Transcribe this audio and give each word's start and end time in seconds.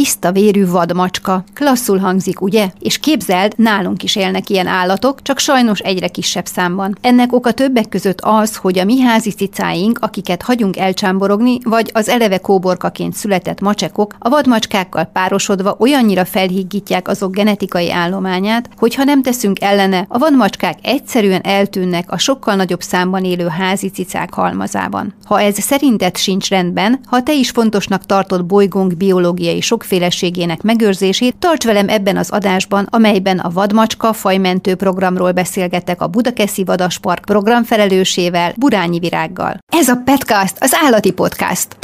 tiszta 0.00 0.32
vérű 0.32 0.66
vadmacska. 0.66 1.44
Klasszul 1.54 1.98
hangzik, 1.98 2.40
ugye? 2.40 2.70
És 2.78 2.98
képzeld, 2.98 3.52
nálunk 3.56 4.02
is 4.02 4.16
élnek 4.16 4.50
ilyen 4.50 4.66
állatok, 4.66 5.22
csak 5.22 5.38
sajnos 5.38 5.78
egyre 5.78 6.08
kisebb 6.08 6.46
számban. 6.46 6.98
Ennek 7.00 7.32
oka 7.32 7.52
többek 7.52 7.88
között 7.88 8.20
az, 8.20 8.56
hogy 8.56 8.78
a 8.78 8.84
mi 8.84 9.00
házi 9.00 9.30
cicáink, 9.30 9.98
akiket 9.98 10.42
hagyunk 10.42 10.76
elcsámborogni, 10.76 11.58
vagy 11.62 11.90
az 11.94 12.08
eleve 12.08 12.38
kóborkaként 12.38 13.14
született 13.14 13.60
macsekok, 13.60 14.14
a 14.18 14.28
vadmacskákkal 14.28 15.04
párosodva 15.04 15.76
olyannyira 15.78 16.24
felhígítják 16.24 17.08
azok 17.08 17.34
genetikai 17.34 17.90
állományát, 17.90 18.68
hogy 18.76 18.94
ha 18.94 19.04
nem 19.04 19.22
teszünk 19.22 19.60
ellene, 19.60 20.04
a 20.08 20.18
vadmacskák 20.18 20.78
egyszerűen 20.82 21.40
eltűnnek 21.44 22.12
a 22.12 22.18
sokkal 22.18 22.54
nagyobb 22.54 22.82
számban 22.82 23.24
élő 23.24 23.46
házi 23.46 23.88
cicák 23.88 24.34
halmazában. 24.34 25.14
Ha 25.24 25.40
ez 25.40 25.58
szerinted 25.58 26.16
sincs 26.16 26.48
rendben, 26.48 27.00
ha 27.06 27.22
te 27.22 27.34
is 27.34 27.50
fontosnak 27.50 28.06
tartod 28.06 28.44
bolygónk 28.44 28.96
biológiai 28.96 29.60
sokféleségének 29.90 30.62
megőrzését, 30.62 31.36
tarts 31.38 31.64
velem 31.64 31.88
ebben 31.88 32.16
az 32.16 32.30
adásban, 32.30 32.86
amelyben 32.90 33.38
a 33.38 33.50
vadmacska 33.50 34.12
fajmentő 34.12 34.74
programról 34.74 35.32
beszélgetek 35.32 36.02
a 36.02 36.06
Budakeszi 36.06 36.64
Vadaspark 36.64 37.24
programfelelősével, 37.24 38.52
Burányi 38.56 38.98
Virággal. 38.98 39.58
Ez 39.76 39.88
a 39.88 40.00
Petcast, 40.04 40.56
az 40.60 40.76
állati 40.84 41.12
podcast. 41.12 41.76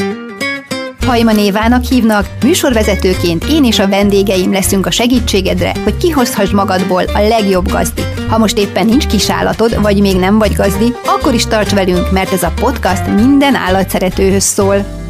Hajma 1.07 1.33
Névának 1.33 1.85
hívnak, 1.85 2.27
műsorvezetőként 2.43 3.45
én 3.45 3.65
és 3.65 3.79
a 3.79 3.89
vendégeim 3.89 4.53
leszünk 4.53 4.87
a 4.87 4.91
segítségedre, 4.91 5.73
hogy 5.85 5.97
kihozhass 5.97 6.51
magadból 6.51 7.03
a 7.03 7.21
legjobb 7.29 7.69
gazdit. 7.69 8.21
Ha 8.29 8.39
most 8.39 8.59
éppen 8.59 8.87
nincs 8.87 9.07
kisállatod, 9.07 9.83
vagy 9.83 10.01
még 10.01 10.17
nem 10.17 10.39
vagy 10.39 10.53
gazdi, 10.53 10.93
akkor 11.07 11.35
is 11.35 11.47
tarts 11.47 11.73
velünk, 11.73 12.11
mert 12.11 12.33
ez 12.33 12.43
a 12.43 12.53
podcast 12.61 13.07
minden 13.07 13.55
állatszeretőhöz 13.55 14.45
szól. 14.45 15.06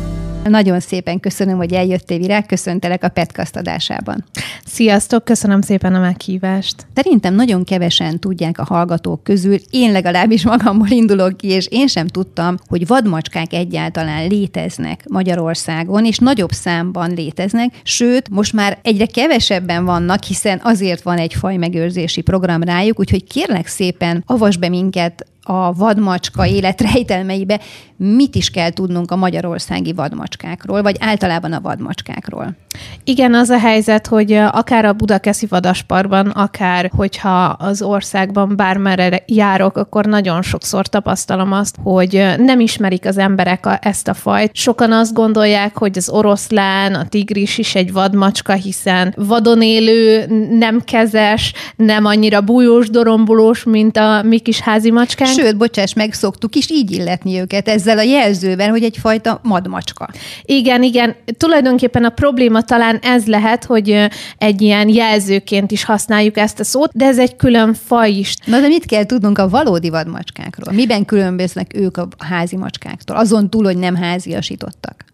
Nagyon 0.48 0.80
szépen 0.80 1.20
köszönöm, 1.20 1.56
hogy 1.56 1.72
eljöttél, 1.72 2.18
Virág, 2.18 2.46
köszöntelek 2.46 3.04
a 3.04 3.08
Petkast 3.08 3.56
adásában. 3.56 4.24
Sziasztok, 4.64 5.24
köszönöm 5.24 5.60
szépen 5.60 5.94
a 5.94 6.00
meghívást. 6.00 6.86
Szerintem 6.94 7.34
nagyon 7.34 7.64
kevesen 7.64 8.18
tudják 8.18 8.58
a 8.58 8.64
hallgatók 8.64 9.22
közül, 9.22 9.56
én 9.70 9.92
legalábbis 9.92 10.44
magamból 10.44 10.88
indulok 10.88 11.36
ki, 11.36 11.48
és 11.48 11.66
én 11.70 11.86
sem 11.86 12.06
tudtam, 12.06 12.56
hogy 12.66 12.86
vadmacskák 12.86 13.52
egyáltalán 13.52 14.28
léteznek 14.28 15.04
Magyarországon, 15.08 16.04
és 16.04 16.18
nagyobb 16.18 16.50
számban 16.50 17.10
léteznek, 17.10 17.80
sőt, 17.82 18.28
most 18.28 18.52
már 18.52 18.78
egyre 18.82 19.06
kevesebben 19.06 19.84
vannak, 19.84 20.22
hiszen 20.22 20.60
azért 20.62 21.02
van 21.02 21.18
egy 21.18 21.34
fajmegőrzési 21.34 22.20
program 22.20 22.62
rájuk, 22.62 22.98
úgyhogy 22.98 23.24
kérlek 23.24 23.66
szépen, 23.66 24.22
avas 24.26 24.56
be 24.56 24.68
minket 24.68 25.26
a 25.46 25.72
vadmacska 25.72 26.46
életrejtelmeibe, 26.46 27.60
mit 27.96 28.34
is 28.34 28.50
kell 28.50 28.70
tudnunk 28.70 29.10
a 29.10 29.16
magyarországi 29.16 29.92
vadmacskákról, 29.92 30.82
vagy 30.82 30.96
általában 31.00 31.52
a 31.52 31.60
vadmacskákról? 31.60 32.56
Igen, 33.04 33.34
az 33.34 33.48
a 33.48 33.58
helyzet, 33.58 34.06
hogy 34.06 34.32
akár 34.32 34.84
a 34.84 34.92
Budakeszi 34.92 35.46
vadasparban, 35.46 36.26
akár 36.26 36.90
hogyha 36.96 37.44
az 37.44 37.82
országban 37.82 38.56
bármerre 38.56 39.22
járok, 39.26 39.76
akkor 39.76 40.04
nagyon 40.04 40.42
sokszor 40.42 40.86
tapasztalom 40.86 41.52
azt, 41.52 41.76
hogy 41.82 42.26
nem 42.36 42.60
ismerik 42.60 43.06
az 43.06 43.18
emberek 43.18 43.66
a, 43.66 43.78
ezt 43.82 44.08
a 44.08 44.14
fajt. 44.14 44.54
Sokan 44.54 44.92
azt 44.92 45.12
gondolják, 45.14 45.78
hogy 45.78 45.98
az 45.98 46.08
oroszlán, 46.08 46.94
a 46.94 47.08
tigris 47.08 47.58
is 47.58 47.74
egy 47.74 47.92
vadmacska, 47.92 48.52
hiszen 48.52 49.14
vadon 49.16 49.62
élő, 49.62 50.26
nem 50.58 50.80
kezes, 50.80 51.52
nem 51.76 52.04
annyira 52.04 52.40
bújós, 52.40 52.90
dorombolós, 52.90 53.64
mint 53.64 53.96
a 53.96 54.22
mi 54.22 54.38
kis 54.38 54.60
házi 54.60 54.90
macskánk. 54.90 55.35
Sőt, 55.36 55.56
bocsáss, 55.56 55.92
megszoktuk 55.92 56.54
is 56.54 56.70
így 56.70 56.90
illetni 56.90 57.40
őket 57.40 57.68
ezzel 57.68 57.98
a 57.98 58.02
jelzővel, 58.02 58.70
hogy 58.70 58.82
egyfajta 58.82 59.40
madmacska. 59.42 60.08
Igen, 60.42 60.82
igen. 60.82 61.14
Tulajdonképpen 61.36 62.04
a 62.04 62.08
probléma 62.08 62.62
talán 62.62 62.98
ez 63.02 63.26
lehet, 63.26 63.64
hogy 63.64 64.06
egy 64.38 64.62
ilyen 64.62 64.88
jelzőként 64.88 65.70
is 65.70 65.84
használjuk 65.84 66.36
ezt 66.36 66.60
a 66.60 66.64
szót, 66.64 66.90
de 66.94 67.04
ez 67.04 67.18
egy 67.18 67.36
külön 67.36 67.74
faj 67.74 68.10
is. 68.10 68.34
Na 68.44 68.60
de 68.60 68.66
mit 68.66 68.86
kell 68.86 69.04
tudnunk 69.04 69.38
a 69.38 69.48
valódi 69.48 69.90
vadmacskákról? 69.90 70.74
Miben 70.74 71.04
különböznek 71.04 71.70
ők 71.74 71.96
a 71.96 72.08
házi 72.18 72.56
macskáktól? 72.56 73.16
Azon 73.16 73.50
túl, 73.50 73.64
hogy 73.64 73.78
nem 73.78 73.94
háziasítottak. 73.94 75.04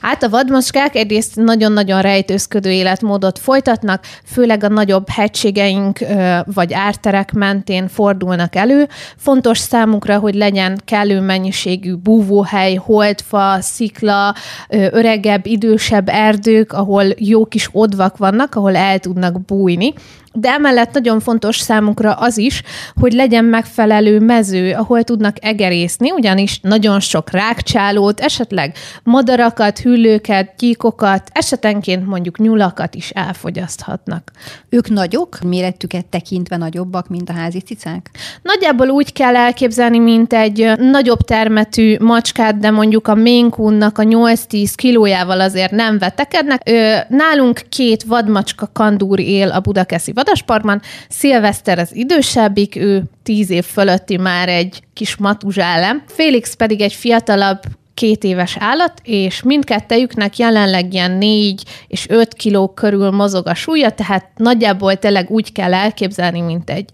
Hát 0.00 0.22
a 0.22 0.28
vadmacskák 0.28 0.94
egyrészt 0.94 1.36
nagyon-nagyon 1.36 2.00
rejtőzködő 2.00 2.70
életmódot 2.70 3.38
folytatnak, 3.38 4.04
főleg 4.24 4.64
a 4.64 4.68
nagyobb 4.68 5.08
hegységeink 5.08 5.98
vagy 6.44 6.72
árterek 6.72 7.32
mentén 7.32 7.88
fordulnak 7.88 8.56
elő. 8.56 8.88
Fontos 9.16 9.58
számukra, 9.58 10.18
hogy 10.18 10.34
legyen 10.34 10.80
kellő 10.84 11.20
mennyiségű 11.20 11.94
búvóhely, 11.94 12.74
holdfa, 12.74 13.56
szikla, 13.60 14.34
öregebb, 14.68 15.46
idősebb 15.46 16.08
erdők, 16.08 16.72
ahol 16.72 17.04
jó 17.16 17.46
kis 17.46 17.68
odvak 17.72 18.16
vannak, 18.16 18.54
ahol 18.54 18.76
el 18.76 18.98
tudnak 18.98 19.44
bújni 19.44 19.94
de 20.40 20.50
emellett 20.50 20.92
nagyon 20.92 21.20
fontos 21.20 21.58
számukra 21.58 22.12
az 22.12 22.38
is, 22.38 22.62
hogy 23.00 23.12
legyen 23.12 23.44
megfelelő 23.44 24.20
mező, 24.20 24.72
ahol 24.72 25.02
tudnak 25.02 25.36
egerészni, 25.40 26.10
ugyanis 26.10 26.60
nagyon 26.60 27.00
sok 27.00 27.30
rákcsálót, 27.30 28.20
esetleg 28.20 28.74
madarakat, 29.02 29.78
hüllőket, 29.78 30.54
gyíkokat, 30.58 31.30
esetenként 31.32 32.06
mondjuk 32.06 32.38
nyulakat 32.38 32.94
is 32.94 33.10
elfogyaszthatnak. 33.10 34.30
Ők 34.68 34.88
nagyok, 34.88 35.38
méretüket 35.40 36.06
tekintve 36.06 36.56
nagyobbak, 36.56 37.08
mint 37.08 37.28
a 37.28 37.32
házi 37.32 37.60
cicák? 37.60 38.10
Nagyjából 38.42 38.88
úgy 38.88 39.12
kell 39.12 39.36
elképzelni, 39.36 39.98
mint 39.98 40.32
egy 40.32 40.72
nagyobb 40.76 41.20
termetű 41.20 41.96
macskát, 42.00 42.58
de 42.58 42.70
mondjuk 42.70 43.08
a 43.08 43.14
ménkunnak 43.14 43.98
a 43.98 44.02
8-10 44.02 44.72
kilójával 44.74 45.40
azért 45.40 45.70
nem 45.70 45.98
vetekednek. 45.98 46.70
Nálunk 47.08 47.62
két 47.68 48.02
vadmacska 48.02 48.70
kandúr 48.72 49.20
él 49.20 49.50
a 49.50 49.60
budakeszi 49.60 50.12
vadasparkban. 50.28 50.80
Szilveszter 51.08 51.78
az 51.78 51.94
idősebbik, 51.94 52.76
ő 52.76 53.02
tíz 53.22 53.50
év 53.50 53.64
fölötti 53.64 54.16
már 54.16 54.48
egy 54.48 54.82
kis 54.92 55.16
matuzsálem. 55.16 56.02
Félix 56.06 56.54
pedig 56.54 56.80
egy 56.80 56.92
fiatalabb, 56.92 57.60
két 57.94 58.24
éves 58.24 58.56
állat, 58.58 58.92
és 59.02 59.42
mindkettejüknek 59.42 60.38
jelenleg 60.38 60.94
ilyen 60.94 61.10
négy 61.10 61.62
és 61.86 62.08
öt 62.08 62.34
kiló 62.34 62.68
körül 62.68 63.10
mozog 63.10 63.46
a 63.46 63.54
súlya, 63.54 63.90
tehát 63.90 64.30
nagyjából 64.36 64.96
tényleg 64.96 65.30
úgy 65.30 65.52
kell 65.52 65.74
elképzelni, 65.74 66.40
mint 66.40 66.70
egy 66.70 66.90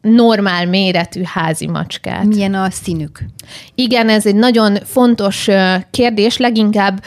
normál 0.00 0.66
méretű 0.66 1.22
házi 1.24 1.66
macskát. 1.66 2.24
Milyen 2.24 2.54
a 2.54 2.70
színük? 2.70 3.18
Igen, 3.74 4.08
ez 4.08 4.26
egy 4.26 4.34
nagyon 4.34 4.76
fontos 4.84 5.48
kérdés, 5.90 6.36
leginkább, 6.36 7.02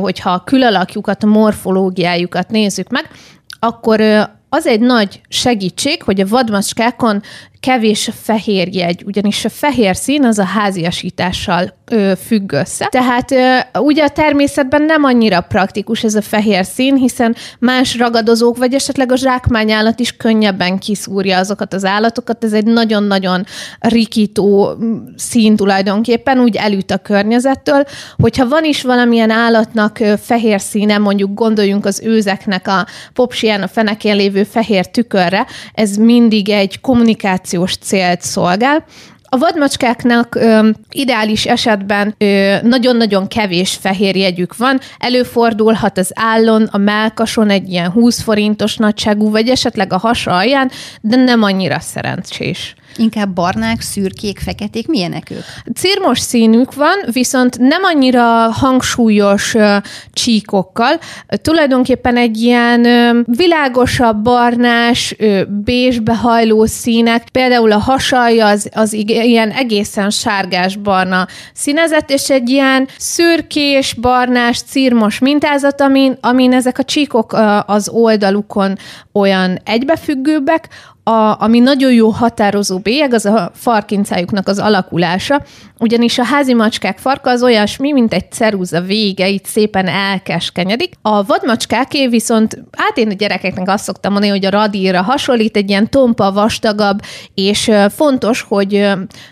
hogyha 0.00 0.30
a 0.30 0.44
külalakjukat, 0.44 1.22
a 1.22 1.26
morfológiájukat 1.26 2.50
nézzük 2.50 2.88
meg, 2.88 3.10
akkor 3.58 4.00
az 4.48 4.66
egy 4.66 4.80
nagy 4.80 5.20
segítség, 5.28 6.02
hogy 6.02 6.20
a 6.20 6.26
vadmacskákon 6.26 7.22
kevés 7.60 8.08
a 8.08 8.12
fehér 8.12 8.68
jegy, 8.74 9.02
ugyanis 9.06 9.44
a 9.44 9.48
fehér 9.48 9.96
szín 9.96 10.24
az 10.24 10.38
a 10.38 10.44
háziasítással 10.44 11.76
ö, 11.90 12.12
függ 12.26 12.52
össze. 12.52 12.86
Tehát 12.86 13.30
ö, 13.30 13.56
ugye 13.78 14.04
a 14.04 14.08
természetben 14.08 14.82
nem 14.82 15.04
annyira 15.04 15.40
praktikus 15.40 16.04
ez 16.04 16.14
a 16.14 16.22
fehér 16.22 16.64
szín, 16.64 16.96
hiszen 16.96 17.36
más 17.58 17.96
ragadozók, 17.96 18.56
vagy 18.56 18.74
esetleg 18.74 19.12
a 19.12 19.16
zsákmányállat 19.16 20.00
is 20.00 20.16
könnyebben 20.16 20.78
kiszúrja 20.78 21.38
azokat 21.38 21.74
az 21.74 21.84
állatokat. 21.84 22.44
Ez 22.44 22.52
egy 22.52 22.64
nagyon-nagyon 22.64 23.44
rikító 23.80 24.76
szín 25.16 25.56
tulajdonképpen, 25.56 26.38
úgy 26.38 26.56
elüt 26.56 26.90
a 26.90 26.98
környezettől. 26.98 27.84
Hogyha 28.16 28.48
van 28.48 28.64
is 28.64 28.82
valamilyen 28.82 29.30
állatnak 29.30 29.98
fehér 30.20 30.60
színe, 30.60 30.98
mondjuk 30.98 31.34
gondoljunk 31.34 31.86
az 31.86 32.00
őzeknek 32.04 32.68
a 32.68 32.86
popsiján, 33.12 33.62
a 33.62 33.68
fenekén 33.68 34.16
lévő 34.16 34.44
fehér 34.44 34.86
tükörre, 34.86 35.46
ez 35.74 35.96
mindig 35.96 36.48
egy 36.48 36.80
kommunikáció 36.80 37.46
kommunikációs 37.48 37.76
célt 37.76 38.20
szolgál, 38.20 38.84
a 39.30 39.36
vadmacskáknak 39.38 40.34
ö, 40.34 40.68
ideális 40.90 41.46
esetben 41.46 42.14
ö, 42.18 42.56
nagyon-nagyon 42.62 43.28
kevés 43.28 43.78
fehérjegyük 43.80 44.56
van. 44.56 44.80
Előfordulhat 44.98 45.98
az 45.98 46.10
állon, 46.14 46.62
a 46.62 46.78
melkason 46.78 47.50
egy 47.50 47.68
ilyen 47.68 47.90
20 47.90 48.20
forintos 48.20 48.76
nagyságú, 48.76 49.30
vagy 49.30 49.48
esetleg 49.48 49.92
a 49.92 49.98
hasa 49.98 50.30
alján, 50.30 50.70
de 51.00 51.16
nem 51.16 51.42
annyira 51.42 51.80
szerencsés. 51.80 52.74
Inkább 52.96 53.28
barnák, 53.34 53.80
szürkék, 53.80 54.38
feketék, 54.38 54.86
milyenek 54.86 55.30
ők? 55.30 55.74
Círmos 55.74 56.18
színük 56.18 56.74
van, 56.74 56.98
viszont 57.12 57.58
nem 57.58 57.82
annyira 57.82 58.22
hangsúlyos 58.50 59.54
uh, 59.54 59.76
csíkokkal. 60.12 60.98
Tulajdonképpen 61.42 62.16
egy 62.16 62.36
ilyen 62.36 62.80
uh, 62.80 63.36
világosabb, 63.36 64.22
barnás, 64.22 65.14
uh, 65.18 65.40
bézsbe 65.46 66.16
hajló 66.16 66.66
színek, 66.66 67.28
például 67.32 67.72
a 67.72 67.78
hasalja 67.78 68.46
az, 68.46 68.68
az 68.74 68.92
ilyen 68.92 69.50
egészen 69.50 70.10
sárgás-barna 70.10 71.26
színezet, 71.52 72.10
és 72.10 72.30
egy 72.30 72.48
ilyen 72.48 72.88
szürkés, 72.96 73.94
barnás, 73.94 74.62
círmos 74.62 75.18
mintázat, 75.18 75.80
amin, 75.80 76.18
amin 76.20 76.52
ezek 76.52 76.78
a 76.78 76.84
csíkok 76.84 77.32
uh, 77.32 77.70
az 77.70 77.88
oldalukon 77.88 78.76
olyan 79.12 79.58
egybefüggőbbek, 79.64 80.68
a, 81.08 81.36
ami 81.40 81.58
nagyon 81.58 81.92
jó 81.92 82.08
határozó 82.08 82.78
bélyeg, 82.78 83.12
az 83.12 83.26
a 83.26 83.50
farkincájuknak 83.54 84.48
az 84.48 84.58
alakulása, 84.58 85.42
ugyanis 85.78 86.18
a 86.18 86.24
házi 86.24 86.54
macskák 86.54 86.98
farka 86.98 87.30
az 87.30 87.42
olyasmi, 87.42 87.92
mint 87.92 88.12
egy 88.12 88.32
ceruza 88.32 88.80
vége, 88.80 89.28
itt 89.28 89.44
szépen 89.44 89.86
elkeskenyedik. 89.86 90.94
A 91.02 91.24
vadmacskáké 91.24 92.06
viszont, 92.06 92.62
hát 92.72 92.96
én 92.96 93.08
a 93.10 93.12
gyerekeknek 93.12 93.68
azt 93.68 93.84
szoktam 93.84 94.12
mondani, 94.12 94.32
hogy 94.32 94.44
a 94.44 94.50
radírra 94.50 95.02
hasonlít, 95.02 95.56
egy 95.56 95.68
ilyen 95.68 95.90
tompa, 95.90 96.32
vastagabb, 96.32 97.00
és 97.34 97.70
fontos, 97.88 98.44
hogy 98.48 98.88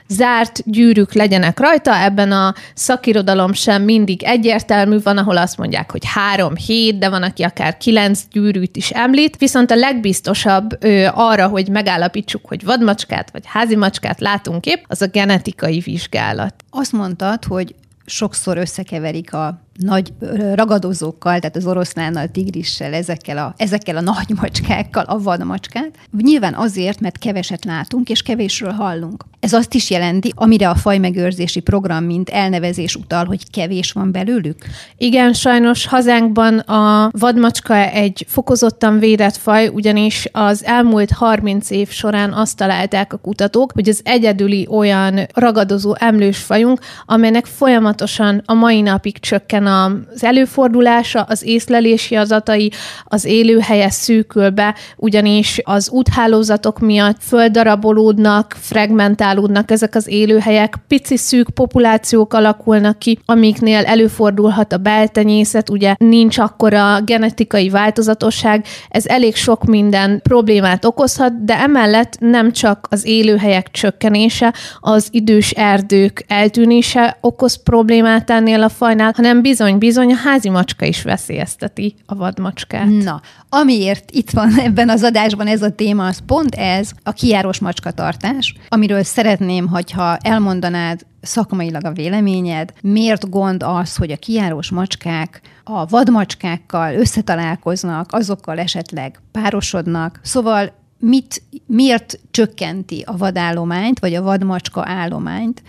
zárt 0.08 0.62
gyűrűk 0.64 1.12
legyenek 1.12 1.60
rajta, 1.60 1.96
ebben 2.02 2.32
a 2.32 2.54
szakirodalom 2.74 3.52
sem 3.52 3.82
mindig 3.82 4.22
egyértelmű, 4.22 4.96
van, 5.02 5.18
ahol 5.18 5.36
azt 5.36 5.58
mondják, 5.58 5.90
hogy 5.90 6.02
három 6.04 6.56
hét, 6.56 6.98
de 6.98 7.08
van, 7.08 7.22
aki 7.22 7.42
akár 7.42 7.76
kilenc 7.76 8.20
gyűrűt 8.32 8.76
is 8.76 8.90
említ, 8.90 9.36
viszont 9.36 9.70
a 9.70 9.74
legbiztosabb 9.74 10.78
arra, 11.14 11.46
hogy 11.46 11.65
megállapítsuk, 11.68 12.46
hogy 12.46 12.64
vadmacskát 12.64 13.30
vagy 13.30 13.42
házi 13.46 13.76
macskát 13.76 14.20
látunk 14.20 14.66
épp, 14.66 14.84
az 14.86 15.02
a 15.02 15.06
genetikai 15.06 15.78
vizsgálat. 15.78 16.54
Azt 16.70 16.92
mondtad, 16.92 17.44
hogy 17.44 17.74
sokszor 18.06 18.56
összekeverik 18.56 19.32
a 19.32 19.60
nagy 19.76 20.12
ragadozókkal, 20.54 21.38
tehát 21.38 21.56
az 21.56 21.66
oroszlánnal, 21.66 22.28
tigrissel, 22.28 22.94
ezekkel 22.94 23.38
a, 23.38 23.54
ezekkel 23.56 23.96
a 23.96 24.00
nagy 24.00 24.32
macskákkal, 24.40 25.04
a 25.04 25.18
vadmacskát. 25.18 25.90
Nyilván 26.18 26.54
azért, 26.54 27.00
mert 27.00 27.18
keveset 27.18 27.64
látunk, 27.64 28.08
és 28.08 28.22
kevésről 28.22 28.72
hallunk. 28.72 29.24
Ez 29.40 29.52
azt 29.52 29.74
is 29.74 29.90
jelenti, 29.90 30.32
amire 30.34 30.68
a 30.68 30.74
fajmegőrzési 30.74 31.60
program 31.60 32.04
mint 32.04 32.28
elnevezés 32.28 32.94
utal, 32.94 33.24
hogy 33.24 33.50
kevés 33.50 33.92
van 33.92 34.12
belőlük? 34.12 34.56
Igen, 34.96 35.32
sajnos 35.32 35.86
hazánkban 35.86 36.58
a 36.58 37.10
vadmacska 37.12 37.74
egy 37.74 38.26
fokozottan 38.28 38.98
védett 38.98 39.36
faj, 39.36 39.68
ugyanis 39.68 40.28
az 40.32 40.64
elmúlt 40.64 41.10
30 41.10 41.70
év 41.70 41.90
során 41.90 42.32
azt 42.32 42.56
találták 42.56 43.12
a 43.12 43.16
kutatók, 43.16 43.72
hogy 43.72 43.88
az 43.88 44.00
egyedüli 44.04 44.66
olyan 44.70 45.26
ragadozó 45.34 45.94
emlős 45.98 46.38
fajunk, 46.38 46.80
amelynek 47.06 47.46
folyamatosan 47.46 48.42
a 48.44 48.54
mai 48.54 48.80
napig 48.80 49.18
csökken 49.18 49.65
az 49.66 50.24
előfordulása, 50.24 51.22
az 51.22 51.42
észlelési 51.42 52.14
adatai, 52.14 52.70
az 53.04 53.24
élőhelye 53.24 53.90
szűkül 53.90 54.50
be, 54.50 54.74
ugyanis 54.96 55.60
az 55.64 55.90
úthálózatok 55.90 56.78
miatt 56.78 57.16
földdarabolódnak, 57.20 58.56
fragmentálódnak 58.60 59.70
ezek 59.70 59.94
az 59.94 60.08
élőhelyek, 60.08 60.74
pici 60.88 61.16
szűk 61.16 61.50
populációk 61.50 62.34
alakulnak 62.34 62.98
ki, 62.98 63.18
amiknél 63.24 63.84
előfordulhat 63.84 64.72
a 64.72 64.76
beltenyészet, 64.76 65.70
ugye 65.70 65.94
nincs 65.98 66.38
akkora 66.38 67.00
genetikai 67.00 67.68
változatosság, 67.68 68.64
ez 68.88 69.06
elég 69.06 69.36
sok 69.36 69.64
minden 69.64 70.20
problémát 70.22 70.84
okozhat, 70.84 71.44
de 71.44 71.58
emellett 71.58 72.16
nem 72.18 72.52
csak 72.52 72.86
az 72.90 73.06
élőhelyek 73.06 73.70
csökkenése, 73.70 74.54
az 74.80 75.08
idős 75.10 75.50
erdők 75.50 76.24
eltűnése 76.28 77.16
okoz 77.20 77.62
problémát 77.62 78.30
ennél 78.30 78.62
a 78.62 78.68
fajnál, 78.68 79.12
hanem 79.16 79.42
bizony 79.42 79.55
bizony, 79.56 79.78
bizony, 79.78 80.12
a 80.12 80.16
házi 80.16 80.48
macska 80.48 80.84
is 80.84 81.02
veszélyezteti 81.02 81.94
a 82.06 82.14
vadmacskát. 82.14 82.86
Na, 82.86 83.20
amiért 83.48 84.10
itt 84.10 84.30
van 84.30 84.58
ebben 84.66 84.88
az 84.88 85.02
adásban 85.02 85.46
ez 85.46 85.62
a 85.62 85.70
téma, 85.70 86.06
az 86.06 86.22
pont 86.26 86.54
ez, 86.54 86.90
a 87.02 87.12
kiáros 87.12 87.58
macskatartás, 87.58 88.54
amiről 88.68 89.02
szeretném, 89.02 89.68
hogyha 89.68 90.16
elmondanád 90.16 91.00
szakmailag 91.20 91.84
a 91.84 91.92
véleményed, 91.92 92.72
miért 92.82 93.30
gond 93.30 93.62
az, 93.62 93.96
hogy 93.96 94.10
a 94.10 94.16
kiáros 94.16 94.70
macskák 94.70 95.40
a 95.64 95.86
vadmacskákkal 95.86 96.94
összetalálkoznak, 96.94 98.12
azokkal 98.12 98.58
esetleg 98.58 99.20
párosodnak, 99.32 100.20
szóval 100.22 100.72
mit, 100.98 101.42
miért 101.66 102.18
csökkenti 102.30 103.02
a 103.06 103.16
vadállományt, 103.16 103.98
vagy 103.98 104.14
a 104.14 104.22
vadmacska 104.22 104.82
állományt 104.86 105.62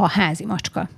a 0.00 0.08
házi 0.08 0.44
macska? 0.44 0.88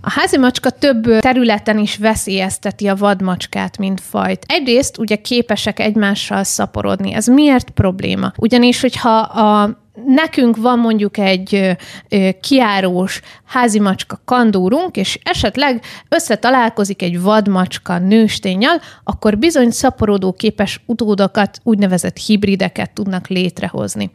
A 0.00 0.10
házi 0.10 0.38
macska 0.38 0.70
több 0.70 1.18
területen 1.18 1.78
is 1.78 1.96
veszélyezteti 1.96 2.86
a 2.86 2.94
vadmacskát, 2.94 3.78
mint 3.78 4.00
fajt. 4.00 4.44
Egyrészt 4.48 4.98
ugye 4.98 5.16
képesek 5.16 5.80
egymással 5.80 6.44
szaporodni. 6.44 7.12
Ez 7.12 7.26
miért 7.26 7.70
probléma? 7.70 8.32
Ugyanis, 8.36 8.80
hogyha 8.80 9.18
a 9.18 9.82
nekünk 10.06 10.56
van 10.56 10.78
mondjuk 10.78 11.18
egy 11.18 11.76
ö, 12.08 12.28
kiárós 12.40 13.20
házi 13.44 13.80
macska 13.80 14.20
kandúrunk, 14.24 14.96
és 14.96 15.18
esetleg 15.22 15.82
összetalálkozik 16.08 17.02
egy 17.02 17.20
vadmacska 17.20 17.98
nőstényel, 17.98 18.80
akkor 19.04 19.38
bizony 19.38 19.70
szaporodó 19.70 20.32
képes 20.32 20.80
utódokat, 20.86 21.60
úgynevezett 21.62 22.16
hibrideket 22.16 22.90
tudnak 22.90 23.28
létrehozni. 23.28 24.10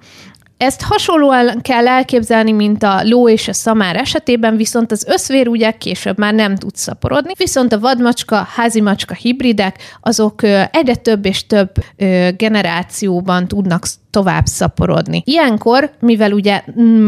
Ezt 0.60 0.82
hasonlóan 0.82 1.62
kell 1.62 1.88
elképzelni, 1.88 2.52
mint 2.52 2.84
a 2.84 3.02
ló 3.04 3.30
és 3.30 3.48
a 3.48 3.54
szamár 3.54 3.96
esetében, 3.96 4.56
viszont 4.56 4.92
az 4.92 5.06
összvér 5.08 5.48
ugye 5.48 5.72
később 5.72 6.18
már 6.18 6.34
nem 6.34 6.56
tud 6.56 6.76
szaporodni, 6.76 7.34
viszont 7.38 7.74
a 7.74 7.80
vadmacska, 7.80 8.48
házimacska 8.56 9.14
hibridek, 9.14 9.98
azok 10.02 10.44
egyre 10.72 10.96
több 10.96 11.26
és 11.26 11.48
több 11.48 11.72
generációban 12.38 13.48
tudnak 13.48 13.86
tovább 14.12 14.46
szaporodni. 14.46 15.22
Ilyenkor, 15.26 15.92
mivel 16.00 16.32
ugye 16.32 16.64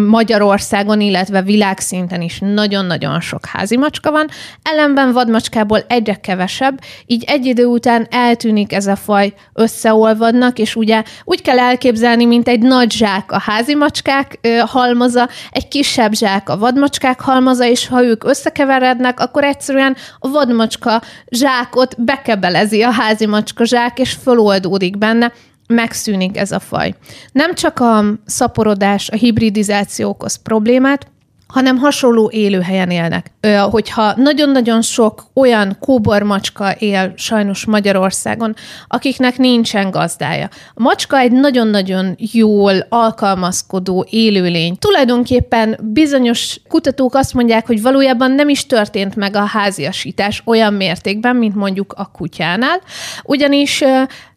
Magyarországon, 0.07 1.01
illetve 1.01 1.41
világszinten 1.41 2.21
is 2.21 2.39
nagyon-nagyon 2.39 3.19
sok 3.19 3.45
házi 3.45 3.77
macska 3.77 4.11
van, 4.11 4.27
ellenben 4.61 5.11
vadmacskából 5.11 5.83
egyre 5.87 6.15
kevesebb, 6.15 6.79
így 7.05 7.23
egy 7.27 7.45
idő 7.45 7.65
után 7.65 8.07
eltűnik 8.09 8.73
ez 8.73 8.87
a 8.87 8.95
faj, 8.95 9.33
összeolvadnak, 9.53 10.59
és 10.59 10.75
ugye 10.75 11.03
úgy 11.23 11.41
kell 11.41 11.59
elképzelni, 11.59 12.25
mint 12.25 12.47
egy 12.47 12.61
nagy 12.61 12.91
zsák 12.91 13.31
a 13.31 13.39
házi 13.41 13.75
macskák 13.75 14.47
halmaza, 14.65 15.29
egy 15.51 15.67
kisebb 15.67 16.13
zsák 16.13 16.49
a 16.49 16.57
vadmacskák 16.57 17.21
halmaza, 17.21 17.65
és 17.65 17.87
ha 17.87 18.03
ők 18.03 18.23
összekeverednek, 18.23 19.19
akkor 19.19 19.43
egyszerűen 19.43 19.95
a 20.19 20.29
vadmacska 20.29 21.01
zsákot 21.29 22.03
bekebelezi 22.03 22.81
a 22.81 22.91
házi 22.91 23.25
macska 23.25 23.65
zsák, 23.65 23.99
és 23.99 24.11
föloldódik 24.23 24.97
benne, 24.97 25.31
megszűnik 25.67 26.37
ez 26.37 26.51
a 26.51 26.59
faj. 26.59 26.95
Nem 27.31 27.53
csak 27.53 27.79
a 27.79 28.03
szaporodás, 28.25 29.09
a 29.09 29.15
hibridizáció 29.15 30.09
okoz 30.09 30.35
problémát, 30.35 31.07
hanem 31.51 31.77
hasonló 31.77 32.29
élőhelyen 32.33 32.89
élnek. 32.89 33.31
Hogyha 33.69 34.13
nagyon-nagyon 34.15 34.81
sok 34.81 35.23
olyan 35.33 35.77
kóbormacska 35.79 36.71
él 36.71 37.13
sajnos 37.15 37.65
Magyarországon, 37.65 38.55
akiknek 38.87 39.37
nincsen 39.37 39.91
gazdája. 39.91 40.49
A 40.73 40.81
macska 40.81 41.17
egy 41.17 41.31
nagyon-nagyon 41.31 42.15
jól 42.17 42.73
alkalmazkodó 42.89 44.05
élőlény. 44.09 44.77
Tulajdonképpen 44.77 45.79
bizonyos 45.81 46.61
kutatók 46.69 47.15
azt 47.15 47.33
mondják, 47.33 47.67
hogy 47.67 47.81
valójában 47.81 48.31
nem 48.31 48.49
is 48.49 48.65
történt 48.65 49.15
meg 49.15 49.35
a 49.35 49.45
háziasítás 49.45 50.41
olyan 50.45 50.73
mértékben, 50.73 51.35
mint 51.35 51.55
mondjuk 51.55 51.93
a 51.97 52.11
kutyánál, 52.11 52.81
ugyanis 53.23 53.83